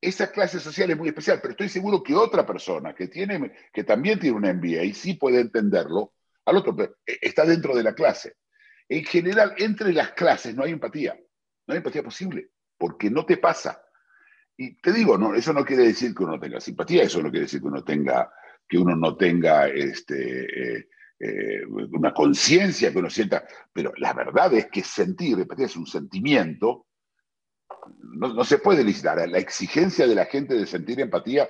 esa 0.00 0.32
clase 0.32 0.58
social 0.58 0.90
es 0.90 0.96
muy 0.96 1.08
especial, 1.08 1.38
pero 1.40 1.52
estoy 1.52 1.68
seguro 1.68 2.02
que 2.02 2.14
otra 2.14 2.44
persona 2.44 2.94
que, 2.94 3.08
tiene, 3.08 3.52
que 3.72 3.84
también 3.84 4.18
tiene 4.18 4.36
un 4.36 4.42
MBA 4.42 4.82
y 4.84 4.94
sí 4.94 5.14
puede 5.14 5.40
entenderlo, 5.40 6.14
al 6.44 6.56
otro 6.56 6.74
pero, 6.74 6.96
está 7.06 7.44
dentro 7.44 7.74
de 7.74 7.82
la 7.82 7.94
clase. 7.94 8.34
En 8.88 9.04
general, 9.04 9.54
entre 9.58 9.92
las 9.92 10.12
clases 10.12 10.54
no 10.54 10.64
hay 10.64 10.72
empatía, 10.72 11.16
no 11.70 11.74
hay 11.74 11.78
empatía 11.78 12.02
posible, 12.02 12.50
porque 12.76 13.08
no 13.10 13.24
te 13.24 13.36
pasa. 13.36 13.80
Y 14.56 14.74
te 14.80 14.92
digo, 14.92 15.16
no, 15.16 15.34
eso 15.36 15.52
no 15.52 15.64
quiere 15.64 15.84
decir 15.84 16.12
que 16.12 16.24
uno 16.24 16.38
tenga 16.40 16.60
simpatía, 16.60 17.04
eso 17.04 17.22
no 17.22 17.30
quiere 17.30 17.46
decir 17.46 17.60
que 17.60 17.68
uno 17.68 17.84
tenga, 17.84 18.28
que 18.68 18.76
uno 18.76 18.96
no 18.96 19.16
tenga 19.16 19.68
este, 19.68 20.78
eh, 20.78 20.88
eh, 21.20 21.64
una 21.66 22.12
conciencia, 22.12 22.92
que 22.92 22.98
uno 22.98 23.08
sienta, 23.08 23.46
pero 23.72 23.92
la 23.98 24.12
verdad 24.12 24.52
es 24.54 24.66
que 24.66 24.82
sentir, 24.82 25.38
empatía 25.38 25.66
es 25.66 25.76
un 25.76 25.86
sentimiento, 25.86 26.88
no, 28.02 28.44
se 28.44 28.58
puede 28.58 28.82
licitar. 28.82 29.28
La 29.28 29.38
exigencia 29.38 30.08
de 30.08 30.14
la 30.16 30.26
gente 30.26 30.54
de 30.54 30.66
sentir 30.66 31.00
empatía 31.00 31.48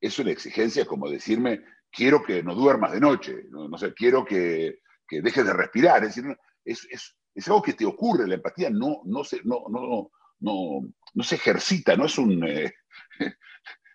es 0.00 0.18
una 0.18 0.32
exigencia 0.32 0.84
como 0.84 1.08
decirme, 1.08 1.62
quiero 1.92 2.24
que 2.24 2.42
no 2.42 2.56
duermas 2.56 2.92
de 2.92 3.00
noche, 3.00 3.44
no, 3.50 3.78
sé, 3.78 3.94
quiero 3.94 4.24
que, 4.24 4.80
que 5.06 5.22
dejes 5.22 5.46
de 5.46 5.52
respirar. 5.52 6.02
Es, 6.02 6.16
decir, 6.16 6.36
es, 6.64 7.16
es, 7.34 7.48
algo 7.48 7.62
que 7.62 7.74
te 7.74 7.86
ocurre, 7.86 8.26
la 8.26 8.34
empatía 8.34 8.70
no, 8.70 9.02
no, 9.04 9.24
se, 9.24 9.40
no, 9.44 9.64
no, 9.68 10.10
no, 10.40 10.80
no 11.14 11.22
se 11.22 11.34
ejercita, 11.36 11.96
no 11.96 12.06
es 12.06 12.18
un... 12.18 12.44
Eh, 12.46 12.72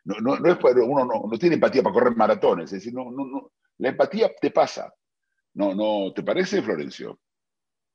no, 0.06 0.16
no, 0.20 0.40
no, 0.40 0.52
es 0.52 0.58
uno 0.64 1.06
no, 1.06 1.28
no, 1.30 1.38
tiene 1.38 1.56
empatía 1.56 1.84
para 1.84 1.94
correr 1.94 2.16
maratones, 2.16 2.66
es 2.66 2.80
decir, 2.80 2.94
no, 2.94 3.12
no, 3.12 3.26
no, 3.26 3.52
la 3.78 3.90
empatía 3.90 4.32
te 4.40 4.52
pasa. 4.52 4.94
No, 5.54 5.74
no, 5.74 6.12
¿Te 6.14 6.22
parece, 6.22 6.62
Florencio? 6.62 7.18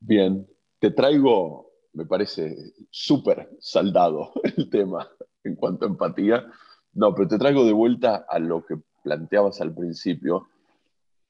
Bien, 0.01 0.47
te 0.79 0.91
traigo, 0.91 1.71
me 1.93 2.07
parece 2.07 2.57
súper 2.91 3.51
saldado 3.61 4.33
el 4.57 4.71
tema 4.71 5.09
en 5.45 5.57
cuanto 5.57 5.85
a 5.85 5.89
empatía. 5.89 6.47
No, 6.93 7.15
pero 7.15 7.29
te 7.29 7.39
traigo 7.39 7.65
de 7.65 7.73
vuelta 7.73 8.25
a 8.29 8.39
lo 8.39 8.65
que 8.65 8.77
planteabas 9.05 9.61
al 9.61 9.75
principio, 9.75 10.49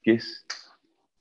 que 0.01 0.13
es, 0.13 0.45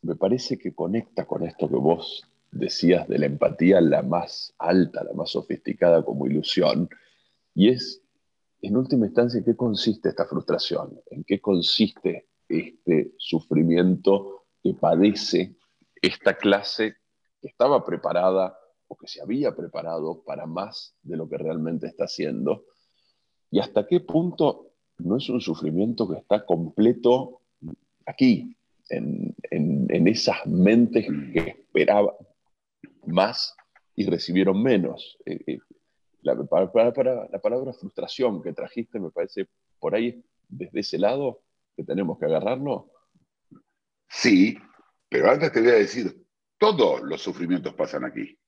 me 0.03 0.15
parece 0.15 0.59
que 0.59 0.75
conecta 0.75 1.27
con 1.27 1.45
esto 1.45 1.69
que 1.69 1.77
vos 1.77 2.30
decías 2.51 3.09
de 3.09 3.19
la 3.19 3.27
empatía, 3.27 3.81
la 3.81 4.03
más 4.03 4.55
alta, 4.59 5.05
la 5.05 5.13
más 5.13 5.31
sofisticada 5.31 6.05
como 6.05 6.27
ilusión, 6.27 6.89
y 7.55 7.69
es, 7.69 8.03
en 8.63 8.77
última 8.77 9.07
instancia, 9.07 9.39
¿en 9.39 9.45
qué 9.45 9.57
consiste 9.57 10.09
esta 10.09 10.27
frustración? 10.27 11.01
¿En 11.11 11.25
qué 11.25 11.41
consiste 11.41 12.29
este 12.49 13.13
sufrimiento 13.19 14.45
que 14.63 14.75
padece 14.75 15.57
esta 16.01 16.37
clase 16.37 16.97
que 17.41 17.49
estaba 17.49 17.85
preparada 17.85 18.57
o 18.89 18.97
que 18.97 19.07
se 19.07 19.23
había 19.23 19.55
preparado 19.55 20.23
para 20.25 20.47
más 20.47 20.95
de 21.03 21.17
lo 21.17 21.29
que 21.29 21.39
realmente 21.39 21.87
está 21.87 22.05
haciendo? 22.05 22.67
¿Y 23.51 23.61
hasta 23.61 23.87
qué 23.87 24.01
punto 24.01 24.73
no 24.99 25.17
es 25.17 25.29
un 25.29 25.41
sufrimiento 25.41 26.09
que 26.09 26.19
está 26.19 26.45
completo 26.45 27.41
aquí, 28.07 28.57
en, 28.91 29.35
en, 29.51 29.87
en 29.89 30.09
esas 30.09 30.47
mentes 30.47 31.07
que 31.33 31.39
esperaban 31.41 32.15
más 33.07 33.57
y 33.95 34.07
recibieron 34.07 34.63
menos? 34.63 35.19
Eh, 35.27 35.41
eh, 35.47 35.59
la, 36.23 36.37
para, 36.45 36.71
para, 36.71 36.93
para, 36.93 37.29
la 37.29 37.39
palabra 37.41 37.73
frustración 37.73 38.43
que 38.43 38.53
trajiste 38.53 38.99
me 39.01 39.11
parece 39.11 39.49
por 39.79 39.95
ahí, 39.95 40.23
desde 40.49 40.81
ese 40.81 40.99
lado, 40.99 41.43
que 41.77 41.85
tenemos 41.85 42.19
que 42.19 42.27
agarrarlo. 42.27 42.91
Sí, 44.09 44.59
pero 45.09 45.31
antes 45.31 45.53
te 45.53 45.61
voy 45.61 45.71
a 45.71 45.75
decir, 45.75 46.27
todos 46.59 47.03
los 47.03 47.23
sufrimientos 47.23 47.75
pasan 47.75 48.05
aquí. 48.05 48.39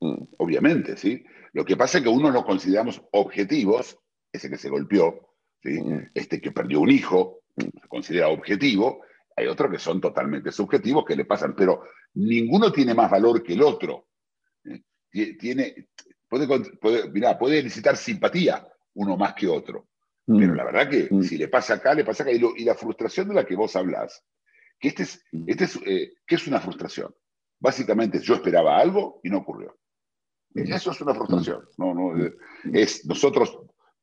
Mm. 0.00 0.22
Obviamente, 0.38 0.96
¿sí? 0.96 1.24
Lo 1.52 1.64
que 1.64 1.76
pasa 1.76 1.98
es 1.98 2.04
que 2.04 2.10
unos 2.10 2.32
los 2.32 2.44
consideramos 2.44 3.02
objetivos, 3.12 3.98
ese 4.32 4.48
que 4.48 4.58
se 4.58 4.68
golpeó, 4.68 5.34
¿sí? 5.62 5.80
Mm. 5.82 6.10
este 6.14 6.40
que 6.40 6.52
perdió 6.52 6.80
un 6.80 6.90
hijo, 6.90 7.40
se 7.56 7.88
considera 7.88 8.28
objetivo, 8.28 9.02
hay 9.38 9.46
otros 9.46 9.70
que 9.70 9.78
son 9.78 10.00
totalmente 10.00 10.52
subjetivos 10.52 11.04
que 11.04 11.16
le 11.16 11.24
pasan, 11.24 11.54
pero 11.54 11.84
ninguno 12.14 12.72
tiene 12.72 12.94
más 12.94 13.10
valor 13.10 13.42
que 13.42 13.54
el 13.54 13.62
otro. 13.62 14.08
¿eh? 14.64 14.82
Tiene, 15.38 15.88
puede, 16.28 16.46
puede, 16.76 17.10
mirá, 17.10 17.38
puede 17.38 17.62
necesitar 17.62 17.96
simpatía 17.96 18.66
uno 18.94 19.16
más 19.16 19.34
que 19.34 19.46
otro, 19.46 19.88
mm. 20.26 20.38
pero 20.38 20.54
la 20.54 20.64
verdad 20.64 20.88
que 20.90 21.08
mm. 21.10 21.22
si 21.22 21.38
le 21.38 21.48
pasa 21.48 21.74
acá, 21.74 21.94
le 21.94 22.04
pasa 22.04 22.24
acá, 22.24 22.32
y, 22.32 22.38
lo, 22.38 22.54
y, 22.56 22.64
la 22.64 22.74
frustración 22.74 23.28
de 23.28 23.34
la 23.34 23.46
que 23.46 23.56
vos 23.56 23.74
hablas, 23.76 24.24
que 24.78 24.88
este 24.88 25.04
es, 25.04 25.24
este 25.46 25.64
es, 25.64 25.76
eh, 25.86 26.12
¿qué 26.26 26.34
es 26.34 26.46
una 26.46 26.60
frustración? 26.60 27.14
Básicamente 27.60 28.20
yo 28.20 28.34
esperaba 28.34 28.78
algo 28.78 29.20
y 29.22 29.30
no 29.30 29.38
ocurrió. 29.38 29.76
Eso 30.54 30.90
es 30.90 31.00
una 31.00 31.14
frustración. 31.14 31.68
No, 31.76 31.94
no, 31.94 32.12
es 32.72 33.04
nosotros, 33.06 33.58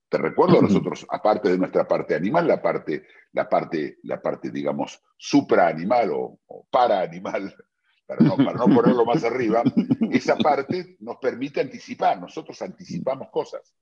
te 0.10 0.18
recuerdo, 0.18 0.62
nosotros, 0.62 1.06
aparte 1.10 1.50
de 1.50 1.58
nuestra 1.58 1.88
parte 1.88 2.16
animal, 2.16 2.48
la 2.48 2.62
parte, 2.62 3.08
la 3.34 3.50
parte, 3.50 3.98
la 4.04 4.22
parte 4.22 4.52
digamos, 4.52 5.02
supraanimal 5.18 6.12
o, 6.12 6.40
o 6.46 6.68
paraanimal, 6.70 7.56
para 8.06 8.24
no, 8.24 8.38
para 8.38 8.54
no 8.54 8.66
ponerlo 8.66 9.06
más 9.06 9.24
arriba, 9.24 9.64
esa 10.12 10.38
parte 10.38 10.98
nos 11.00 11.18
permite 11.18 11.62
anticipar, 11.62 12.20
nosotros 12.20 12.62
anticipamos 12.62 13.30
cosas. 13.32 13.74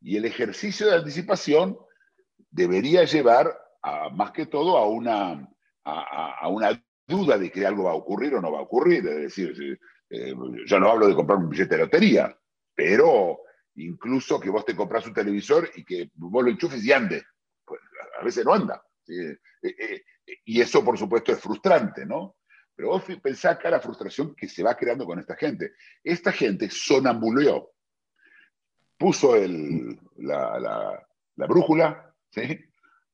Y 0.00 0.16
el 0.16 0.24
ejercicio 0.24 0.86
de 0.86 0.96
anticipación 0.96 1.78
debería 2.50 3.04
llevar 3.04 3.56
a, 3.82 4.08
más 4.10 4.32
que 4.32 4.46
todo 4.46 4.76
a 4.76 4.88
una, 4.88 5.48
a, 5.84 6.34
a, 6.40 6.48
una 6.48 6.82
duda 7.06 7.38
de 7.38 7.50
que 7.50 7.66
algo 7.66 7.84
va 7.84 7.92
a 7.92 7.96
ocurrir 7.96 8.34
o 8.34 8.40
no 8.40 8.50
va 8.50 8.58
a 8.58 8.62
ocurrir. 8.62 9.06
Es 9.06 9.36
decir, 9.36 9.78
eh, 10.10 10.34
yo 10.66 10.80
no 10.80 10.90
hablo 10.90 11.06
de 11.06 11.14
comprar 11.14 11.38
un 11.38 11.48
billete 11.48 11.76
de 11.76 11.82
lotería, 11.82 12.36
pero 12.74 13.40
incluso 13.76 14.40
que 14.40 14.50
vos 14.50 14.64
te 14.64 14.76
compras 14.76 15.06
un 15.06 15.14
televisor 15.14 15.70
y 15.74 15.84
que 15.84 16.10
vos 16.14 16.44
lo 16.44 16.50
enchufes 16.50 16.84
y 16.84 16.92
ande. 16.92 17.24
Pues 17.64 17.80
a 18.18 18.24
veces 18.24 18.44
no 18.44 18.54
anda. 18.54 18.82
¿sí? 19.04 19.14
Eh, 19.14 19.38
eh, 19.62 20.02
y 20.44 20.60
eso, 20.60 20.84
por 20.84 20.98
supuesto, 20.98 21.32
es 21.32 21.40
frustrante, 21.40 22.06
¿no? 22.06 22.36
Pero 22.74 22.88
vos 22.88 23.04
pensá 23.22 23.50
acá 23.50 23.70
la 23.70 23.80
frustración 23.80 24.34
que 24.34 24.48
se 24.48 24.62
va 24.62 24.76
creando 24.76 25.04
con 25.04 25.18
esta 25.18 25.36
gente. 25.36 25.72
Esta 26.02 26.32
gente 26.32 26.70
sonambuleó, 26.70 27.72
puso 28.96 29.36
el, 29.36 29.98
la, 30.16 30.58
la, 30.58 31.08
la, 31.36 31.46
brújula, 31.46 32.14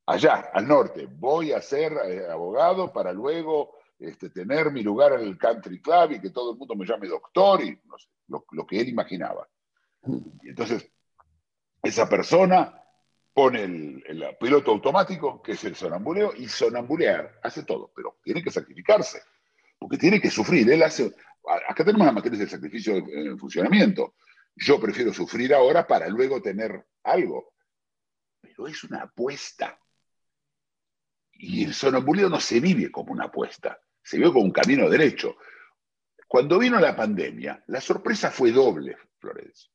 allá, 0.06 0.50
al 0.52 0.68
norte. 0.68 1.08
Voy 1.10 1.52
a 1.52 1.60
ser 1.60 1.92
eh, 2.04 2.26
abogado 2.30 2.92
para 2.92 3.12
luego 3.12 3.74
este, 3.98 4.30
tener 4.30 4.70
mi 4.70 4.82
lugar 4.82 5.14
en 5.14 5.20
el 5.20 5.38
country 5.38 5.80
club 5.80 6.12
y 6.12 6.20
que 6.20 6.30
todo 6.30 6.52
el 6.52 6.58
mundo 6.58 6.76
me 6.76 6.86
llame 6.86 7.08
doctor 7.08 7.62
y 7.62 7.80
no 7.86 7.98
sé, 7.98 8.08
lo 8.28 8.66
que 8.66 8.80
él 8.80 8.88
imaginaba. 8.88 9.48
Y 10.42 10.48
entonces, 10.48 10.90
esa 11.82 12.08
persona 12.08 12.82
pone 13.32 13.62
el, 13.64 14.04
el, 14.06 14.36
piloto 14.40 14.70
automático, 14.70 15.42
que 15.42 15.52
es 15.52 15.64
el 15.64 15.76
sonambuleo, 15.76 16.32
y 16.36 16.48
sonambulear, 16.48 17.38
hace 17.42 17.64
todo, 17.64 17.92
pero 17.94 18.18
tiene 18.22 18.42
que 18.42 18.50
sacrificarse, 18.50 19.20
porque 19.78 19.98
tiene 19.98 20.20
que 20.20 20.30
sufrir. 20.30 20.70
Él 20.70 20.82
hace, 20.82 21.14
acá 21.68 21.84
tenemos 21.84 22.06
la 22.06 22.12
matriz 22.12 22.38
del 22.38 22.48
sacrificio 22.48 22.96
en 22.96 23.38
funcionamiento. 23.38 24.14
Yo 24.54 24.80
prefiero 24.80 25.12
sufrir 25.12 25.52
ahora 25.52 25.86
para 25.86 26.08
luego 26.08 26.40
tener 26.40 26.86
algo. 27.04 27.52
Pero 28.40 28.66
es 28.66 28.82
una 28.84 29.02
apuesta. 29.02 29.78
Y 31.32 31.64
el 31.64 31.74
sonambuleo 31.74 32.30
no 32.30 32.40
se 32.40 32.60
vive 32.60 32.90
como 32.90 33.12
una 33.12 33.26
apuesta, 33.26 33.78
se 34.02 34.16
vive 34.16 34.32
como 34.32 34.46
un 34.46 34.52
camino 34.52 34.88
derecho. 34.88 35.36
Cuando 36.26 36.58
vino 36.58 36.80
la 36.80 36.96
pandemia, 36.96 37.62
la 37.66 37.80
sorpresa 37.80 38.30
fue 38.30 38.50
doble, 38.50 38.96
Florencio. 39.18 39.70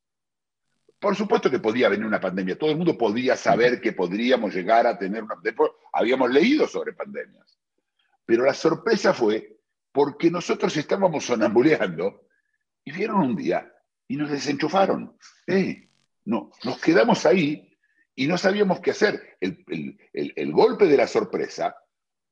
Por 1.01 1.15
supuesto 1.15 1.49
que 1.49 1.57
podía 1.57 1.89
venir 1.89 2.05
una 2.05 2.19
pandemia, 2.19 2.59
todo 2.59 2.69
el 2.69 2.77
mundo 2.77 2.95
podía 2.95 3.35
saber 3.35 3.81
que 3.81 3.93
podríamos 3.93 4.53
llegar 4.53 4.85
a 4.85 4.99
tener 4.99 5.23
una... 5.23 5.35
Después 5.41 5.71
habíamos 5.91 6.29
leído 6.29 6.67
sobre 6.67 6.93
pandemias, 6.93 7.57
pero 8.23 8.45
la 8.45 8.53
sorpresa 8.53 9.11
fue 9.11 9.57
porque 9.91 10.29
nosotros 10.29 10.77
estábamos 10.77 11.25
sonambuleando 11.25 12.27
y 12.85 12.91
vieron 12.91 13.21
un 13.21 13.35
día 13.35 13.73
y 14.07 14.15
nos 14.15 14.29
desenchufaron. 14.29 15.17
¡Eh! 15.47 15.89
No, 16.25 16.51
nos 16.63 16.79
quedamos 16.79 17.25
ahí 17.25 17.75
y 18.13 18.27
no 18.27 18.37
sabíamos 18.37 18.79
qué 18.79 18.91
hacer. 18.91 19.37
El, 19.39 19.65
el, 19.69 19.99
el, 20.13 20.33
el, 20.35 20.51
golpe 20.51 20.85
de 20.85 20.97
la 20.97 21.07
sorpresa 21.07 21.75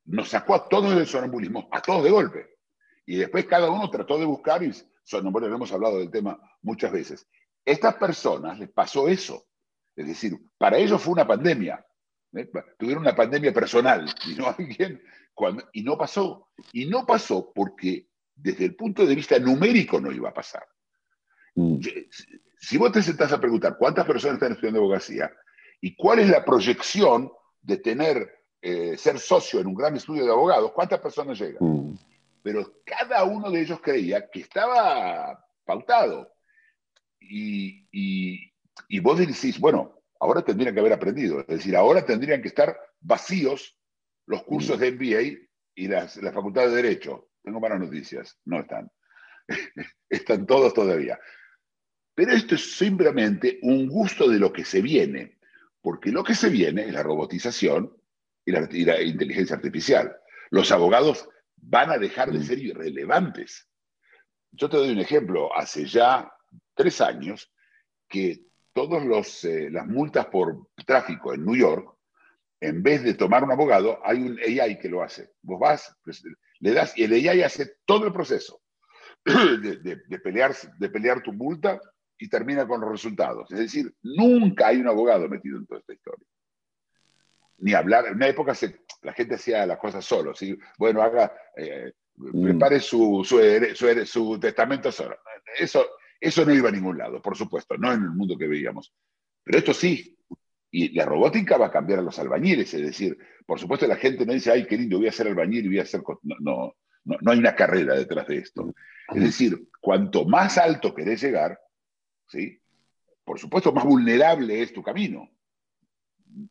nos 0.04 0.28
sacó 0.28 0.54
a 0.54 0.68
todos 0.68 0.94
del 0.94 1.08
sonambulismo, 1.08 1.68
a 1.72 1.82
todos 1.82 2.04
de 2.04 2.10
golpe. 2.12 2.58
Y 3.04 3.16
después 3.16 3.46
cada 3.46 3.68
uno 3.68 3.90
trató 3.90 4.16
de 4.16 4.26
buscar, 4.26 4.62
y 4.62 4.72
son, 5.02 5.32
bueno, 5.32 5.48
hemos 5.48 5.72
hablado 5.72 5.98
del 5.98 6.12
tema 6.12 6.40
muchas 6.62 6.92
veces. 6.92 7.26
Estas 7.64 7.94
personas 7.96 8.58
les 8.58 8.70
pasó 8.70 9.08
eso. 9.08 9.46
Es 9.96 10.06
decir, 10.06 10.38
para 10.58 10.78
ellos 10.78 11.00
fue 11.02 11.12
una 11.12 11.26
pandemia. 11.26 11.84
¿eh? 12.34 12.50
Tuvieron 12.78 13.02
una 13.02 13.14
pandemia 13.14 13.52
personal 13.52 14.06
y 14.26 14.34
no 14.34 14.48
alguien 14.58 15.02
cuando, 15.34 15.68
y 15.72 15.82
no 15.82 15.96
pasó. 15.98 16.48
Y 16.72 16.86
no 16.86 17.06
pasó 17.06 17.52
porque 17.52 18.08
desde 18.34 18.64
el 18.66 18.74
punto 18.74 19.06
de 19.06 19.14
vista 19.14 19.38
numérico 19.38 20.00
no 20.00 20.10
iba 20.10 20.30
a 20.30 20.34
pasar. 20.34 20.66
Mm. 21.54 21.80
Si 22.58 22.76
vos 22.78 22.92
te 22.92 23.02
sentás 23.02 23.32
a 23.32 23.40
preguntar 23.40 23.76
cuántas 23.78 24.06
personas 24.06 24.34
están 24.34 24.52
estudiando 24.52 24.80
abogacía 24.80 25.30
y 25.80 25.94
cuál 25.96 26.20
es 26.20 26.28
la 26.28 26.44
proyección 26.44 27.30
de 27.62 27.76
tener, 27.78 28.30
eh, 28.62 28.96
ser 28.96 29.18
socio 29.18 29.60
en 29.60 29.66
un 29.66 29.74
gran 29.74 29.96
estudio 29.96 30.24
de 30.24 30.30
abogados, 30.30 30.72
¿cuántas 30.72 31.00
personas 31.00 31.38
llegan? 31.38 31.58
Mm. 31.60 31.98
Pero 32.42 32.82
cada 32.84 33.24
uno 33.24 33.50
de 33.50 33.60
ellos 33.60 33.80
creía 33.82 34.28
que 34.30 34.40
estaba 34.40 35.46
pautado. 35.64 36.30
Y, 37.20 37.86
y, 37.92 38.52
y 38.88 39.00
vos 39.00 39.18
decís, 39.18 39.60
bueno, 39.60 40.00
ahora 40.20 40.42
tendrían 40.42 40.74
que 40.74 40.80
haber 40.80 40.92
aprendido. 40.92 41.40
Es 41.40 41.46
decir, 41.46 41.76
ahora 41.76 42.04
tendrían 42.04 42.42
que 42.42 42.48
estar 42.48 42.76
vacíos 43.00 43.76
los 44.26 44.42
cursos 44.44 44.78
mm. 44.78 44.80
de 44.80 44.92
MBA 44.92 45.38
y 45.74 45.88
las, 45.88 46.16
la 46.18 46.32
Facultad 46.32 46.68
de 46.68 46.76
Derecho. 46.76 47.30
Tengo 47.42 47.60
malas 47.60 47.80
noticias, 47.80 48.38
no 48.44 48.60
están. 48.60 48.90
están 50.08 50.46
todos 50.46 50.74
todavía. 50.74 51.18
Pero 52.14 52.32
esto 52.32 52.54
es 52.54 52.76
simplemente 52.76 53.58
un 53.62 53.88
gusto 53.88 54.28
de 54.28 54.38
lo 54.38 54.52
que 54.52 54.64
se 54.64 54.82
viene, 54.82 55.38
porque 55.80 56.10
lo 56.10 56.22
que 56.22 56.34
se 56.34 56.50
viene 56.50 56.84
es 56.84 56.92
la 56.92 57.02
robotización 57.02 57.96
y 58.44 58.52
la, 58.52 58.68
y 58.70 58.84
la 58.84 59.00
inteligencia 59.00 59.56
artificial. 59.56 60.14
Los 60.50 60.70
abogados 60.70 61.28
van 61.56 61.90
a 61.90 61.98
dejar 61.98 62.30
de 62.30 62.40
mm. 62.40 62.42
ser 62.42 62.58
irrelevantes. 62.58 63.68
Yo 64.52 64.68
te 64.68 64.76
doy 64.76 64.90
un 64.90 64.98
ejemplo. 64.98 65.56
Hace 65.56 65.86
ya 65.86 66.30
tres 66.74 67.00
años 67.00 67.52
que 68.08 68.44
todas 68.72 69.44
eh, 69.44 69.68
las 69.70 69.86
multas 69.86 70.26
por 70.26 70.68
tráfico 70.86 71.34
en 71.34 71.44
New 71.44 71.56
York, 71.56 71.96
en 72.60 72.82
vez 72.82 73.02
de 73.02 73.14
tomar 73.14 73.42
un 73.44 73.52
abogado, 73.52 73.98
hay 74.04 74.22
un 74.22 74.38
AI 74.38 74.78
que 74.78 74.88
lo 74.88 75.02
hace. 75.02 75.30
Vos 75.42 75.58
vas, 75.58 75.96
pues, 76.04 76.22
le 76.58 76.72
das 76.72 76.96
y 76.96 77.04
el 77.04 77.12
AI 77.12 77.42
hace 77.42 77.76
todo 77.84 78.06
el 78.06 78.12
proceso 78.12 78.60
de, 79.24 80.18
pelear, 80.22 80.54
de 80.78 80.88
pelear 80.90 81.22
tu 81.22 81.32
multa 81.32 81.80
y 82.18 82.28
termina 82.28 82.66
con 82.66 82.80
los 82.80 82.90
resultados. 82.90 83.50
Es 83.50 83.58
decir, 83.58 83.94
nunca 84.02 84.68
hay 84.68 84.78
un 84.78 84.88
abogado 84.88 85.28
metido 85.28 85.58
en 85.58 85.66
toda 85.66 85.80
esta 85.80 85.94
historia. 85.94 86.26
Ni 87.58 87.74
hablar, 87.74 88.06
en 88.06 88.14
una 88.14 88.28
época 88.28 88.54
la 89.02 89.12
gente 89.12 89.34
hacía 89.34 89.66
las 89.66 89.78
cosas 89.78 90.04
solo, 90.04 90.34
¿sí? 90.34 90.58
bueno, 90.78 91.02
haga, 91.02 91.32
eh, 91.56 91.92
mm. 92.16 92.42
prepare 92.42 92.80
su, 92.80 93.22
su, 93.24 93.38
su, 93.74 94.06
su 94.06 94.40
testamento 94.40 94.92
solo. 94.92 95.18
Eso, 95.58 95.86
eso 96.20 96.44
no 96.44 96.54
iba 96.54 96.68
a 96.68 96.72
ningún 96.72 96.98
lado, 96.98 97.22
por 97.22 97.36
supuesto, 97.36 97.76
no 97.78 97.92
en 97.92 98.02
el 98.02 98.10
mundo 98.10 98.36
que 98.36 98.46
veíamos. 98.46 98.92
Pero 99.42 99.58
esto 99.58 99.72
sí. 99.72 100.16
Y 100.70 100.94
la 100.94 101.04
robótica 101.04 101.56
va 101.56 101.66
a 101.66 101.70
cambiar 101.70 101.98
a 101.98 102.02
los 102.02 102.18
albañiles, 102.18 102.72
es 102.74 102.82
decir, 102.82 103.18
por 103.46 103.58
supuesto 103.58 103.86
la 103.86 103.96
gente 103.96 104.24
no 104.24 104.32
dice, 104.32 104.52
ay, 104.52 104.66
qué 104.66 104.76
lindo, 104.76 104.98
voy 104.98 105.08
a 105.08 105.12
ser 105.12 105.26
albañil 105.26 105.64
y 105.64 105.68
voy 105.68 105.78
a 105.80 105.86
ser... 105.86 106.02
No, 106.22 106.36
no, 106.38 107.16
no, 107.20 107.32
hay 107.32 107.38
una 107.38 107.56
carrera 107.56 107.94
detrás 107.94 108.28
de 108.28 108.38
esto. 108.38 108.72
Es 109.12 109.22
decir, 109.22 109.68
cuanto 109.80 110.26
más 110.26 110.58
alto 110.58 110.94
querés 110.94 111.22
llegar, 111.22 111.58
¿sí? 112.28 112.60
por 113.24 113.38
supuesto 113.38 113.72
más 113.72 113.84
vulnerable 113.84 114.62
es 114.62 114.72
tu 114.72 114.82
camino. 114.82 115.28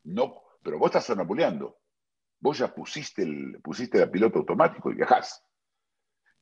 No, 0.03 0.41
pero 0.63 0.79
vos 0.79 0.87
estás 0.87 1.05
sonamuleando. 1.05 1.77
Vos 2.41 2.57
ya 2.57 2.73
pusiste 2.73 3.21
el, 3.21 3.59
pusiste 3.61 4.01
el 4.01 4.09
piloto 4.09 4.39
automático 4.39 4.91
y 4.91 4.95
viajás. 4.95 5.41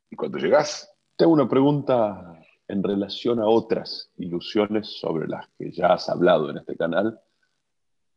Y 0.10 0.16
cuando 0.16 0.38
llegás... 0.38 0.92
Tengo 1.16 1.34
una 1.34 1.50
pregunta 1.50 2.40
en 2.68 2.84
relación 2.84 3.40
a 3.40 3.48
otras 3.48 4.12
ilusiones 4.18 4.88
sobre 4.88 5.28
las 5.28 5.48
que 5.58 5.72
ya 5.72 5.94
has 5.94 6.10
hablado 6.10 6.50
en 6.50 6.58
este 6.58 6.76
canal, 6.76 7.20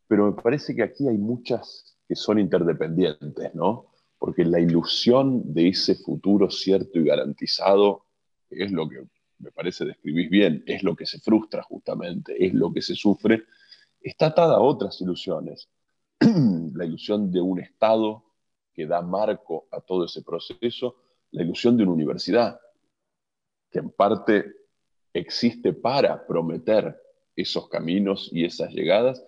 pero 0.07 0.25
me 0.25 0.41
parece 0.41 0.75
que 0.75 0.83
aquí 0.83 1.07
hay 1.07 1.17
muchas 1.17 1.97
que 2.07 2.15
son 2.15 2.39
interdependientes, 2.39 3.55
¿no? 3.55 3.87
Porque 4.19 4.43
la 4.43 4.59
ilusión 4.59 5.53
de 5.53 5.69
ese 5.69 5.95
futuro 5.95 6.49
cierto 6.49 6.99
y 6.99 7.05
garantizado 7.05 8.05
es 8.49 8.71
lo 8.71 8.89
que 8.89 9.05
me 9.39 9.51
parece 9.51 9.85
describís 9.85 10.29
bien, 10.29 10.63
es 10.67 10.83
lo 10.83 10.95
que 10.95 11.05
se 11.05 11.19
frustra 11.19 11.63
justamente, 11.63 12.45
es 12.45 12.53
lo 12.53 12.71
que 12.71 12.81
se 12.81 12.95
sufre, 12.95 13.43
está 14.01 14.27
atada 14.27 14.55
a 14.55 14.59
otras 14.59 14.99
ilusiones. 15.01 15.69
la 16.19 16.85
ilusión 16.85 17.31
de 17.31 17.41
un 17.41 17.59
Estado 17.59 18.23
que 18.73 18.85
da 18.85 19.01
marco 19.01 19.67
a 19.71 19.81
todo 19.81 20.05
ese 20.05 20.21
proceso, 20.21 20.95
la 21.31 21.43
ilusión 21.43 21.77
de 21.77 21.83
una 21.83 21.93
universidad, 21.93 22.59
que 23.71 23.79
en 23.79 23.89
parte 23.89 24.53
existe 25.13 25.73
para 25.73 26.25
prometer 26.25 26.95
esos 27.35 27.69
caminos 27.69 28.29
y 28.31 28.45
esas 28.45 28.71
llegadas, 28.71 29.23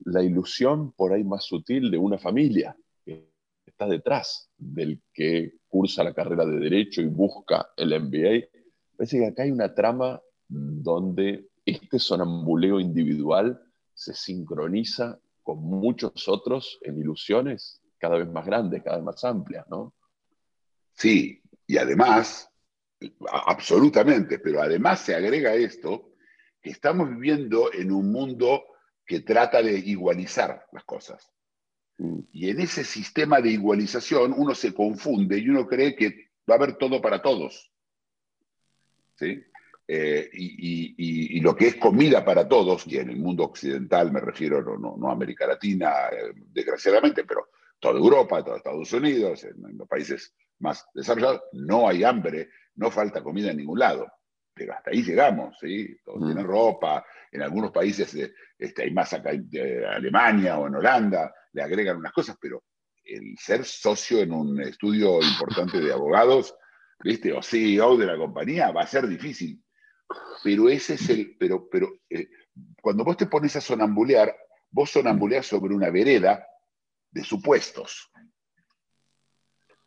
la 0.00 0.22
ilusión 0.22 0.92
por 0.92 1.12
ahí 1.12 1.24
más 1.24 1.44
sutil 1.44 1.90
de 1.90 1.98
una 1.98 2.18
familia 2.18 2.76
que 3.04 3.30
está 3.64 3.86
detrás 3.86 4.50
del 4.56 5.00
que 5.12 5.54
cursa 5.68 6.04
la 6.04 6.14
carrera 6.14 6.44
de 6.44 6.58
derecho 6.58 7.00
y 7.00 7.06
busca 7.06 7.70
el 7.76 7.98
MBA. 8.00 8.48
Parece 8.96 9.18
que 9.18 9.26
acá 9.26 9.44
hay 9.44 9.50
una 9.50 9.74
trama 9.74 10.20
donde 10.48 11.48
este 11.64 11.98
sonambuleo 11.98 12.78
individual 12.78 13.60
se 13.94 14.14
sincroniza 14.14 15.18
con 15.42 15.58
muchos 15.58 16.28
otros 16.28 16.78
en 16.82 16.98
ilusiones 16.98 17.80
cada 17.98 18.18
vez 18.18 18.28
más 18.28 18.44
grandes, 18.44 18.82
cada 18.82 18.96
vez 18.96 19.04
más 19.04 19.24
amplias, 19.24 19.66
¿no? 19.68 19.94
Sí, 20.92 21.42
y 21.66 21.78
además 21.78 22.50
absolutamente, 23.30 24.38
pero 24.38 24.62
además 24.62 25.00
se 25.00 25.14
agrega 25.14 25.54
esto, 25.54 26.12
que 26.60 26.70
estamos 26.70 27.10
viviendo 27.10 27.72
en 27.72 27.92
un 27.92 28.10
mundo 28.10 28.64
que 29.04 29.20
trata 29.20 29.62
de 29.62 29.78
igualizar 29.78 30.66
las 30.72 30.84
cosas. 30.84 31.30
Mm. 31.98 32.20
Y 32.32 32.50
en 32.50 32.60
ese 32.60 32.84
sistema 32.84 33.40
de 33.40 33.50
igualización 33.50 34.34
uno 34.36 34.54
se 34.54 34.74
confunde 34.74 35.38
y 35.38 35.48
uno 35.48 35.66
cree 35.66 35.94
que 35.94 36.30
va 36.48 36.54
a 36.54 36.58
haber 36.58 36.76
todo 36.76 37.00
para 37.00 37.22
todos. 37.22 37.72
¿Sí? 39.14 39.42
Eh, 39.88 40.28
y, 40.32 41.40
lo 41.40 41.54
que 41.54 41.68
es 41.68 41.76
comida 41.76 42.24
para 42.24 42.48
todos, 42.48 42.86
y 42.88 42.98
en 42.98 43.10
el 43.10 43.18
mundo 43.18 43.44
occidental 43.44 44.10
me 44.10 44.20
refiero, 44.20 44.60
no, 44.62 44.96
no, 44.96 45.10
América 45.10 45.46
Latina, 45.46 46.08
eh, 46.10 46.32
desgraciadamente, 46.34 47.24
pero 47.24 47.50
toda 47.78 47.96
Europa, 47.98 48.42
todos 48.42 48.58
Estados 48.58 48.92
Unidos, 48.92 49.44
en, 49.44 49.78
los 49.78 49.86
países 49.86 50.34
más 50.58 50.86
desarrollados, 50.94 51.42
no 51.52 51.88
hay 51.88 52.04
hambre, 52.04 52.50
no 52.76 52.90
falta 52.90 53.22
comida 53.22 53.50
en 53.50 53.58
ningún 53.58 53.78
lado, 53.78 54.10
pero 54.54 54.72
hasta 54.72 54.90
ahí 54.90 55.02
llegamos, 55.02 55.56
¿sí? 55.60 55.96
Todos 56.04 56.20
mm. 56.20 56.26
tienen 56.26 56.46
ropa, 56.46 57.04
en 57.30 57.42
algunos 57.42 57.70
países 57.70 58.14
eh, 58.14 58.32
este, 58.58 58.84
hay 58.84 58.90
más 58.92 59.12
acá 59.12 59.30
en 59.32 59.84
Alemania 59.84 60.58
o 60.58 60.66
en 60.66 60.76
Holanda, 60.76 61.34
le 61.52 61.62
agregan 61.62 61.98
unas 61.98 62.12
cosas, 62.12 62.36
pero 62.40 62.64
el 63.04 63.36
ser 63.38 63.64
socio 63.64 64.20
en 64.20 64.32
un 64.32 64.60
estudio 64.60 65.22
importante 65.22 65.80
de 65.80 65.92
abogados, 65.92 66.54
¿viste? 67.02 67.32
O 67.32 67.42
CEO 67.42 67.96
de 67.96 68.06
la 68.06 68.16
compañía 68.16 68.72
va 68.72 68.82
a 68.82 68.86
ser 68.86 69.06
difícil. 69.06 69.62
Pero 70.42 70.68
ese 70.68 70.94
es 70.94 71.08
el, 71.08 71.36
pero, 71.38 71.68
pero 71.68 71.88
eh, 72.08 72.28
cuando 72.80 73.04
vos 73.04 73.16
te 73.16 73.26
pones 73.26 73.54
a 73.56 73.60
sonambulear, 73.60 74.34
vos 74.70 74.90
sonambuleas 74.90 75.46
sobre 75.46 75.74
una 75.74 75.90
vereda 75.90 76.46
de 77.10 77.24
supuestos. 77.24 78.10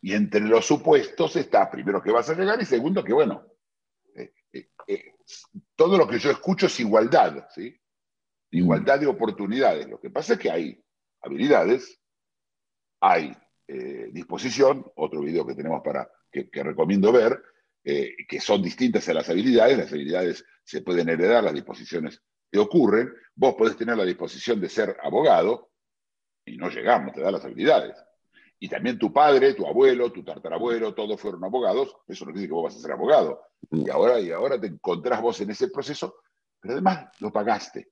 Y 0.02 0.14
entre 0.14 0.40
los 0.40 0.66
supuestos 0.66 1.36
está, 1.36 1.70
primero, 1.70 2.02
que 2.02 2.10
vas 2.10 2.28
a 2.30 2.34
llegar 2.34 2.60
y 2.60 2.64
segundo, 2.64 3.04
que 3.04 3.12
bueno, 3.12 3.46
eh, 4.16 4.32
eh, 4.52 4.70
eh, 4.86 5.14
todo 5.76 5.98
lo 5.98 6.08
que 6.08 6.18
yo 6.18 6.30
escucho 6.30 6.66
es 6.66 6.80
igualdad, 6.80 7.46
¿sí? 7.54 7.76
Igualdad 8.52 8.98
de 8.98 9.06
oportunidades. 9.06 9.88
Lo 9.88 10.00
que 10.00 10.10
pasa 10.10 10.34
es 10.34 10.38
que 10.38 10.50
hay 10.50 10.84
habilidades, 11.22 12.00
hay 13.00 13.32
disposición, 14.10 14.84
otro 14.96 15.20
video 15.20 15.46
que 15.46 15.54
tenemos 15.54 15.80
para, 15.84 16.10
que, 16.32 16.50
que 16.50 16.64
recomiendo 16.64 17.12
ver, 17.12 17.40
que 17.84 18.40
son 18.40 18.60
distintas 18.60 19.08
a 19.08 19.14
las 19.14 19.30
habilidades. 19.30 19.78
Las 19.78 19.92
habilidades 19.92 20.44
se 20.64 20.82
pueden 20.82 21.08
heredar, 21.08 21.44
las 21.44 21.54
disposiciones 21.54 22.20
te 22.50 22.58
ocurren. 22.58 23.14
Vos 23.36 23.54
podés 23.54 23.76
tener 23.76 23.96
la 23.96 24.04
disposición 24.04 24.60
de 24.60 24.68
ser 24.68 24.96
abogado 25.00 25.70
y 26.44 26.56
no 26.56 26.68
llegamos, 26.68 27.14
te 27.14 27.20
da 27.20 27.30
las 27.30 27.44
habilidades 27.44 27.94
y 28.62 28.68
también 28.68 28.98
tu 28.98 29.10
padre, 29.10 29.54
tu 29.54 29.66
abuelo, 29.66 30.12
tu 30.12 30.22
tartarabuelo, 30.22 30.94
todos 30.94 31.18
fueron 31.18 31.42
abogados, 31.42 31.96
eso 32.06 32.26
no 32.26 32.32
quiere 32.32 32.40
decir 32.40 32.48
que 32.50 32.54
vos 32.54 32.64
vas 32.64 32.76
a 32.76 32.80
ser 32.80 32.92
abogado. 32.92 33.42
Y 33.70 33.88
ahora, 33.88 34.20
y 34.20 34.30
ahora 34.30 34.60
te 34.60 34.66
encontrás 34.66 35.22
vos 35.22 35.40
en 35.40 35.50
ese 35.50 35.68
proceso, 35.68 36.16
pero 36.60 36.74
además 36.74 37.08
lo 37.20 37.32
pagaste. 37.32 37.88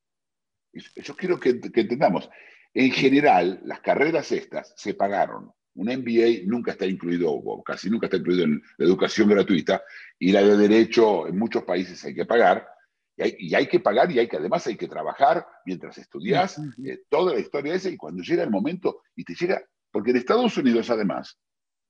Yo 0.72 1.16
quiero 1.16 1.40
que, 1.40 1.50
entendamos, 1.50 2.28
en 2.74 2.90
general, 2.90 3.62
las 3.64 3.81
carreras 3.81 4.31
estas 4.31 4.74
se 4.76 4.92
pagaron. 4.92 5.50
Un 5.74 5.87
MBA 5.87 6.44
nunca 6.44 6.72
está 6.72 6.85
incluido, 6.85 7.33
o 7.33 7.62
casi 7.62 7.88
nunca 7.88 8.07
está 8.07 8.18
incluido 8.18 8.44
en 8.44 8.62
la 8.76 8.85
educación 8.85 9.31
gratuita, 9.31 9.83
y 10.18 10.33
la 10.33 10.42
de 10.42 10.57
derecho 10.59 11.26
en 11.26 11.38
muchos 11.38 11.64
países 11.64 12.04
hay 12.04 12.14
que 12.14 12.26
pagar, 12.26 12.68
y 13.16 13.54
hay, 13.54 13.66
que 13.66 13.81
pagar 13.81 14.12
y 14.12 14.18
hay 14.18 14.28
que 14.28 14.37
además 14.37 14.64
hay 14.66 14.76
que 14.76 14.87
trabajar 14.87 15.44
mientras 15.64 15.98
estudias, 15.98 16.61
eh, 16.85 17.00
toda 17.09 17.33
la 17.33 17.40
historia 17.40 17.74
esa, 17.74 17.88
y 17.88 17.96
cuando 17.96 18.22
llega 18.22 18.44
el 18.44 18.50
momento 18.50 19.00
y 19.16 19.24
te 19.24 19.35
llega 19.35 19.61
porque 19.90 20.11
en 20.11 20.16
Estados 20.18 20.57
Unidos, 20.57 20.90
además, 20.90 21.38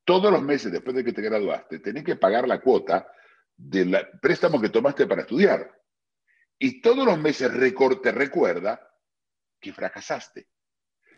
todos 0.04 0.32
los 0.32 0.42
meses 0.42 0.72
después 0.72 0.96
de 0.96 1.04
que 1.04 1.12
te 1.12 1.22
graduaste, 1.22 1.80
tenés 1.80 2.04
que 2.04 2.16
pagar 2.16 2.48
la 2.48 2.60
cuota 2.60 3.06
del 3.56 3.96
préstamo 4.22 4.60
que 4.60 4.68
tomaste 4.68 5.06
para 5.06 5.22
estudiar. 5.22 5.70
Y 6.58 6.80
todos 6.80 7.04
los 7.04 7.18
meses 7.18 7.50
te 8.02 8.12
recuerda 8.12 8.80
que 9.60 9.72
fracasaste. 9.72 10.48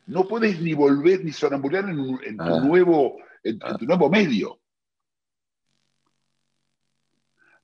No 0.07 0.27
puedes 0.27 0.61
ni 0.61 0.75
volver 0.75 1.25
ni 1.25 1.33
sonambular 1.33 1.89
en, 1.89 2.37
tu, 2.37 2.43
ah. 2.43 2.61
nuevo, 2.61 3.19
en, 3.43 3.59
tu 3.59 3.67
ah. 3.67 3.79
nuevo 3.81 4.11
medio. 4.11 4.61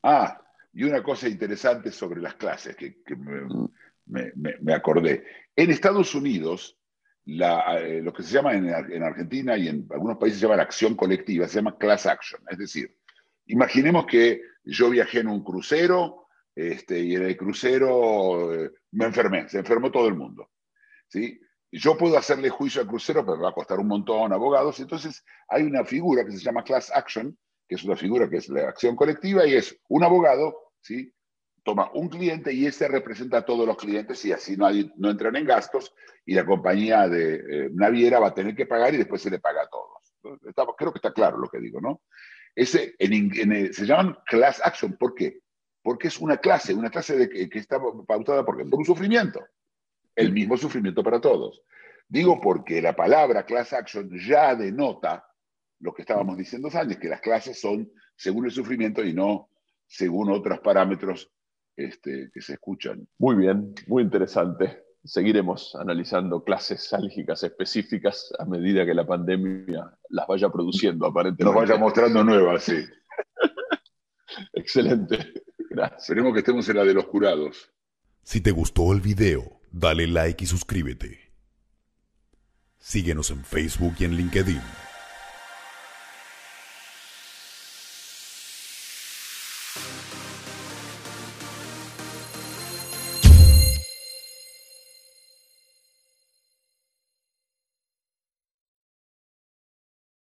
Ah, 0.03 0.41
y 0.73 0.85
una 0.85 1.03
cosa 1.03 1.29
interesante 1.29 1.91
sobre 1.91 2.21
las 2.21 2.35
clases 2.35 2.77
que, 2.77 3.03
mm. 3.17 3.69
me, 4.05 4.75
acordé. 4.75 5.25
En 5.57 5.71
Estados 5.71 6.15
Unidos, 6.15 6.79
eh, 7.27 8.01
lo 8.03 8.13
que 8.13 8.23
se 8.23 8.33
llama 8.33 8.55
en, 8.55 8.69
en, 8.69 9.03
Argentina 9.03 9.57
y 9.57 9.67
en 9.69 9.87
algunos 9.91 10.17
países 10.17 10.39
se 10.39 10.47
llama 10.47 10.57
la 10.57 10.63
acción 10.63 10.95
colectiva, 10.95 11.49
se 11.49 11.57
llama 11.57 11.77
class 11.77 12.07
action. 12.07 12.41
Es 12.49 12.59
decir, 12.59 12.97
imaginemos 13.47 14.07
que 14.07 14.43
yo 14.65 14.91
viajé 14.91 15.21
en 15.21 15.29
un 15.29 15.43
crucero 15.43 16.29
este, 16.55 17.01
y 17.01 17.17
en 17.17 17.23
el 17.25 17.37
crucero 17.37 18.55
eh, 18.55 18.71
me 18.93 19.07
enfermé, 19.07 19.49
se 19.49 19.59
enfermó 19.59 19.91
todo 19.91 20.07
el 20.09 20.15
mundo. 20.15 20.51
¿sí? 21.09 21.41
Yo 21.73 21.99
puedo 21.99 22.17
hacerle 22.17 22.49
juicio 22.49 22.81
al 22.81 22.87
crucero, 22.87 23.27
pero 23.27 23.41
va 23.41 23.51
a 23.51 23.55
costar 23.55 23.81
un 23.81 23.89
montón 23.89 24.33
abogados. 24.33 24.79
Entonces 24.81 25.25
hay 25.49 25.65
una 25.65 25.85
figura 25.85 26.25
que 26.25 26.33
se 26.33 26.39
llama 26.39 26.63
class 26.63 26.93
action, 26.95 27.37
que 27.69 27.75
es 27.75 27.85
una 27.85 27.97
figura 27.97 28.31
que 28.31 28.37
es 28.37 28.49
la 28.49 28.69
acción 28.69 28.95
colectiva 28.95 29.47
y 29.47 29.55
es 29.55 29.77
un 29.89 30.05
abogado, 30.05 30.57
¿sí? 30.81 31.13
Toma 31.67 31.91
un 31.95 32.09
cliente 32.09 32.53
y 32.53 32.65
ese 32.65 32.87
representa 32.87 33.39
a 33.39 33.45
todos 33.45 33.67
los 33.67 33.77
clientes 33.77 34.25
y 34.25 34.33
así 34.33 34.57
no, 34.57 34.69
no 34.99 35.11
entran 35.11 35.35
en 35.35 35.45
gastos 35.45 35.93
y 36.25 36.33
la 36.33 36.47
compañía 36.47 37.09
de 37.09 37.35
eh, 37.35 37.71
naviera 37.73 38.21
va 38.21 38.29
a 38.29 38.35
tener 38.35 38.55
que 38.55 38.67
pagar 38.67 38.95
y 38.95 38.99
después 38.99 39.21
se 39.21 39.31
le 39.31 39.41
paga 39.41 39.63
a 39.63 39.69
todos. 39.69 40.77
creo 40.79 40.93
que 40.93 40.99
está 40.99 41.13
claro 41.13 41.39
lo 41.39 41.49
que 41.49 41.59
digo, 41.59 41.81
¿no? 41.81 42.03
Ese, 42.55 42.95
en, 43.01 43.75
se 43.75 43.85
llaman 43.85 44.17
class 44.27 44.61
action. 44.65 44.97
¿Por 44.97 45.17
qué? 45.17 45.41
Porque 45.83 46.07
es 46.07 46.21
una 46.21 46.37
clase, 46.37 46.73
una 46.73 46.89
clase 46.89 47.17
de, 47.17 47.29
que, 47.29 47.59
está 47.59 47.81
pautada 48.07 48.47
por, 48.47 48.57
por 48.71 48.79
un 48.79 48.85
sufrimiento. 48.85 49.45
El 50.15 50.33
mismo 50.33 50.57
sufrimiento 50.57 51.03
para 51.03 51.21
todos. 51.21 51.63
Digo 52.07 52.41
porque 52.41 52.81
la 52.81 52.95
palabra 52.95 53.45
class 53.45 53.73
action 53.73 54.09
ya 54.17 54.55
denota 54.55 55.27
lo 55.81 55.93
que 55.93 56.03
estábamos 56.03 56.39
diciendo 56.39 56.71
antes, 56.73 56.97
que 56.97 57.09
las 57.09 57.21
clases 57.21 57.61
son 57.61 57.91
según 58.15 58.45
el 58.45 58.53
sufrimiento 58.53 59.05
y 59.05 59.13
no 59.13 59.51
según 59.85 60.31
otros 60.31 60.61
parámetros 60.61 61.33
este, 61.77 62.31
que 62.33 62.41
se 62.41 62.55
escuchan. 62.55 63.07
Muy 63.19 63.37
bien, 63.37 63.75
muy 63.87 64.03
interesante. 64.03 64.85
Seguiremos 65.05 65.77
analizando 65.77 66.43
clases 66.43 66.93
álgicas 66.93 67.43
específicas 67.43 68.33
a 68.39 68.45
medida 68.45 68.85
que 68.85 68.95
la 68.95 69.07
pandemia 69.07 69.93
las 70.09 70.27
vaya 70.27 70.51
produciendo, 70.51 71.07
aparentemente. 71.07 71.45
Nos 71.45 71.55
vaya 71.55 71.79
mostrando 71.79 72.25
nuevas, 72.25 72.65
sí. 72.65 72.85
Excelente. 74.53 75.33
Gracias. 75.71 76.03
Esperemos 76.03 76.33
que 76.33 76.41
estemos 76.41 76.69
en 76.69 76.77
la 76.77 76.85
de 76.85 76.95
los 76.95 77.07
curados. 77.07 77.71
Si 78.23 78.41
te 78.41 78.51
gustó 78.51 78.93
el 78.93 79.01
video, 79.01 79.61
dale 79.71 80.07
like 80.09 80.43
y 80.43 80.47
suscríbete. 80.47 81.33
Síguenos 82.79 83.31
en 83.31 83.45
Facebook 83.45 83.95
y 84.01 84.05
en 84.05 84.17
LinkedIn. 84.17 84.86